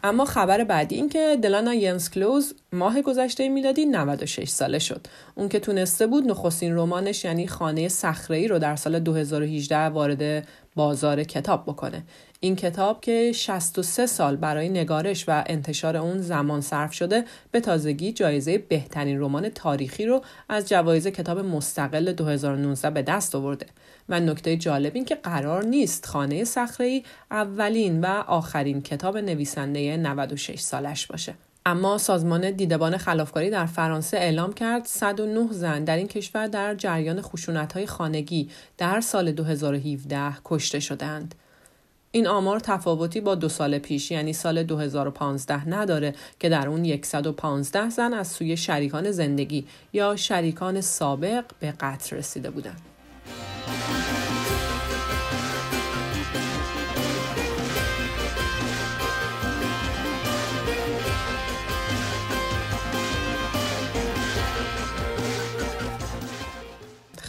اما 0.04 0.26
خبر 0.26 0.64
بعدی 0.64 0.96
این 0.96 1.10
که 1.10 1.38
دلانا 1.42 1.74
ینس 1.74 2.10
کلوز 2.10 2.56
ماه 2.74 3.02
گذشته 3.02 3.50
میلادی 3.50 3.86
96 3.86 4.50
ساله 4.50 4.80
شد. 4.80 5.08
اون 5.36 5.50
که 5.50 5.60
تونسته 5.60 6.08
بود 6.08 6.28
نخستین 6.28 6.76
رمانش 6.76 7.26
یعنی 7.26 7.48
خانه 7.48 7.90
ای 8.30 8.48
رو 8.48 8.60
در 8.60 8.76
سال 8.76 9.00
2018 9.00 9.78
وارد 9.78 10.48
بازار 10.76 11.24
کتاب 11.24 11.64
بکنه. 11.64 12.04
این 12.40 12.56
کتاب 12.56 13.02
که 13.02 13.32
63 13.32 14.06
سال 14.06 14.36
برای 14.36 14.70
نگارش 14.70 15.26
و 15.28 15.44
انتشار 15.48 15.98
اون 15.98 16.22
زمان 16.22 16.62
صرف 16.62 16.94
شده 16.94 17.26
به 17.52 17.60
تازگی 17.60 18.12
جایزه 18.12 18.58
بهترین 18.58 19.20
رمان 19.20 19.50
تاریخی 19.50 20.06
رو 20.06 20.22
از 20.50 20.70
جوایز 20.70 21.08
کتاب 21.08 21.40
مستقل 21.40 22.12
2019 22.12 22.90
به 22.90 23.02
دست 23.02 23.36
آورده. 23.36 23.66
و 24.10 24.20
نکته 24.20 24.58
جالب 24.58 24.96
این 24.96 25.06
که 25.06 25.16
قرار 25.16 25.64
نیست 25.64 26.06
خانه 26.06 26.44
صخره 26.44 27.04
اولین 27.32 28.02
و 28.02 28.06
آخرین 28.28 28.82
کتاب 28.82 29.18
نویسنده 29.18 29.98
96 29.98 30.60
سالش 30.60 31.08
باشه. 31.08 31.34
اما 31.66 31.98
سازمان 31.98 32.52
دیدبان 32.52 32.98
خلافکاری 32.98 33.50
در 33.50 33.66
فرانسه 33.66 34.18
اعلام 34.18 34.54
کرد 34.54 34.86
109 34.86 35.48
زن 35.52 35.84
در 35.84 35.98
این 35.98 36.08
کشور 36.08 36.48
در 36.48 36.76
جریان 36.76 37.22
خشونت‌های 37.22 37.86
خانگی 37.86 38.50
در 38.78 39.02
سال 39.02 39.32
2017 39.32 40.34
کشته 40.46 40.80
شدند. 40.80 41.36
این 42.12 42.28
آمار 42.28 42.60
تفاوتی 42.60 43.22
با 43.22 43.36
دو 43.36 43.50
سال 43.50 43.80
پیش 43.80 44.12
یعنی 44.12 44.34
سال 44.34 44.64
2015 44.64 45.70
نداره 45.70 46.16
که 46.40 46.50
در 46.50 46.68
اون 46.68 47.02
115 47.02 47.90
زن 47.90 48.14
از 48.14 48.28
سوی 48.28 48.58
شریکان 48.58 49.12
زندگی 49.12 49.66
یا 49.94 50.16
شریکان 50.16 50.82
سابق 50.82 51.46
به 51.60 51.72
قتل 51.72 52.18
رسیده 52.18 52.50
بودند. 52.50 52.82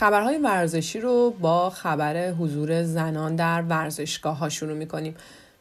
خبرهای 0.00 0.38
ورزشی 0.38 1.00
رو 1.00 1.30
با 1.30 1.70
خبر 1.70 2.30
حضور 2.30 2.82
زنان 2.82 3.36
در 3.36 3.62
ورزشگاه 3.62 4.38
ها 4.38 4.48
شروع 4.48 4.76
می 4.76 4.86
کنیم. 4.86 5.14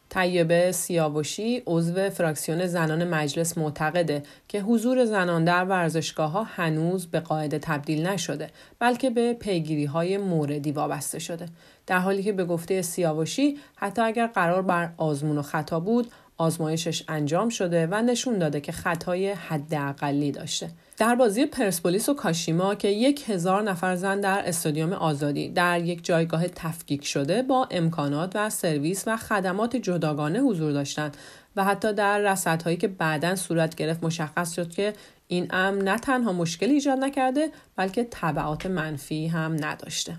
طیبه 0.10 0.72
سیاوشی 0.72 1.64
عضو 1.68 2.10
فراکسیون 2.10 2.68
زنان 2.68 3.08
مجلس 3.08 3.58
معتقده 3.58 4.24
که 4.48 4.62
حضور 4.62 5.06
زنان 5.06 5.44
در 5.44 5.66
ورزشگاه 5.66 6.32
ها 6.32 6.44
هنوز 6.44 7.08
به 7.08 7.20
قاعده 7.20 7.60
تبدیل 7.60 8.08
نشده 8.08 8.50
بلکه 8.80 9.10
به 9.10 9.34
پیگیری 9.34 9.86
های 9.86 10.18
موردی 10.18 10.72
وابسته 10.72 11.20
شده 11.20 11.46
در 11.88 12.00
حالی 12.00 12.24
که 12.24 12.34
به 12.34 12.46
گفته 12.46 12.82
سیاوشی 12.82 13.58
حتی 13.76 14.02
اگر 14.02 14.28
قرار 14.28 14.62
بر 14.62 14.90
آزمون 14.98 15.38
و 15.38 15.42
خطا 15.42 15.80
بود 15.80 16.12
آزمایشش 16.40 17.04
انجام 17.08 17.50
شده 17.50 17.88
و 17.92 18.02
نشون 18.02 18.38
داده 18.38 18.62
که 18.62 18.72
خطای 18.72 19.32
حداقلی 19.32 20.32
داشته. 20.32 20.70
در 20.98 21.16
بازی 21.16 21.46
پرسپولیس 21.46 22.10
و 22.10 22.14
کاشیما 22.14 22.76
که 22.76 22.88
یک 22.88 23.30
هزار 23.30 23.62
نفر 23.62 23.96
زن 23.96 24.22
در 24.22 24.42
استادیوم 24.46 24.94
آزادی 24.94 25.50
در 25.50 25.82
یک 25.82 26.06
جایگاه 26.06 26.48
تفکیک 26.48 27.06
شده 27.06 27.42
با 27.42 27.68
امکانات 27.72 28.32
و 28.36 28.50
سرویس 28.50 29.04
و 29.08 29.18
خدمات 29.18 29.76
جداگانه 29.76 30.40
حضور 30.40 30.72
داشتند 30.72 31.18
و 31.56 31.64
حتی 31.64 31.94
در 31.94 32.20
رصدهایی 32.20 32.78
که 32.78 32.88
بعدا 32.88 33.36
صورت 33.36 33.76
گرفت 33.76 34.04
مشخص 34.04 34.56
شد 34.56 34.70
که 34.70 34.94
این 35.28 35.48
امر 35.50 35.82
نه 35.82 35.98
تنها 35.98 36.34
مشکلی 36.34 36.74
ایجاد 36.74 36.98
نکرده 36.98 37.50
بلکه 37.76 38.04
طبعات 38.04 38.66
منفی 38.66 39.28
هم 39.28 39.58
نداشته. 39.66 40.16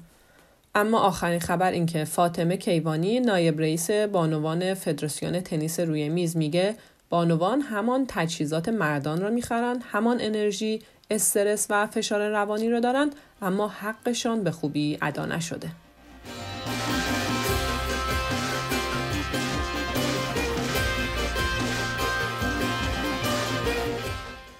اما 0.75 0.99
آخرین 0.99 1.41
خبر 1.41 1.73
این 1.73 1.87
که 1.87 2.05
فاطمه 2.05 2.57
کیوانی 2.57 3.21
نایب 3.21 3.61
رئیس 3.61 3.91
بانوان 3.91 4.75
فدراسیون 4.75 5.41
تنیس 5.41 5.81
روی 5.81 6.09
میز 6.09 6.37
میگه 6.37 6.75
بانوان 7.09 7.61
همان 7.61 8.05
تجهیزات 8.09 8.69
مردان 8.69 9.21
را 9.21 9.31
می‌خرند 9.31 9.85
همان 9.93 10.19
انرژی 10.21 10.83
استرس 11.11 11.67
و 11.71 11.87
فشار 11.87 12.29
روانی 12.29 12.71
را 12.71 12.81
دارند 12.81 13.15
اما 13.43 13.69
حقشان 13.69 14.45
به 14.45 14.51
خوبی 14.51 14.99
ادا 15.03 15.27
نشده. 15.27 15.71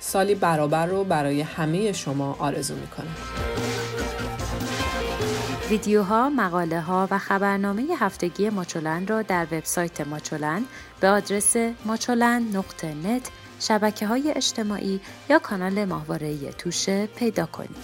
سالی 0.01 0.35
برابر 0.35 0.87
رو 0.87 1.05
برای 1.05 1.41
همه 1.41 1.93
شما 1.93 2.37
آرزو 2.39 2.75
می‌کنم. 2.75 3.40
ویدیوها، 5.71 6.31
مقاله 6.31 6.81
ها 6.81 7.09
و 7.11 7.19
خبرنامه 7.19 7.87
هفتگی 7.99 8.51
ماچولن 8.51 9.07
را 9.07 9.23
در 9.23 9.47
وبسایت 9.53 10.01
ماچولن 10.01 10.65
به 11.01 11.09
آدرس 11.09 11.57
ماچولن 11.85 12.43
نقطه 12.43 12.95
نت 12.95 13.31
شبکه 13.61 14.07
های 14.07 14.33
اجتماعی 14.37 15.01
یا 15.29 15.39
کانال 15.39 15.85
ماهواره 15.85 16.53
توشه 16.53 17.07
پیدا 17.07 17.47
کنید. 17.47 17.77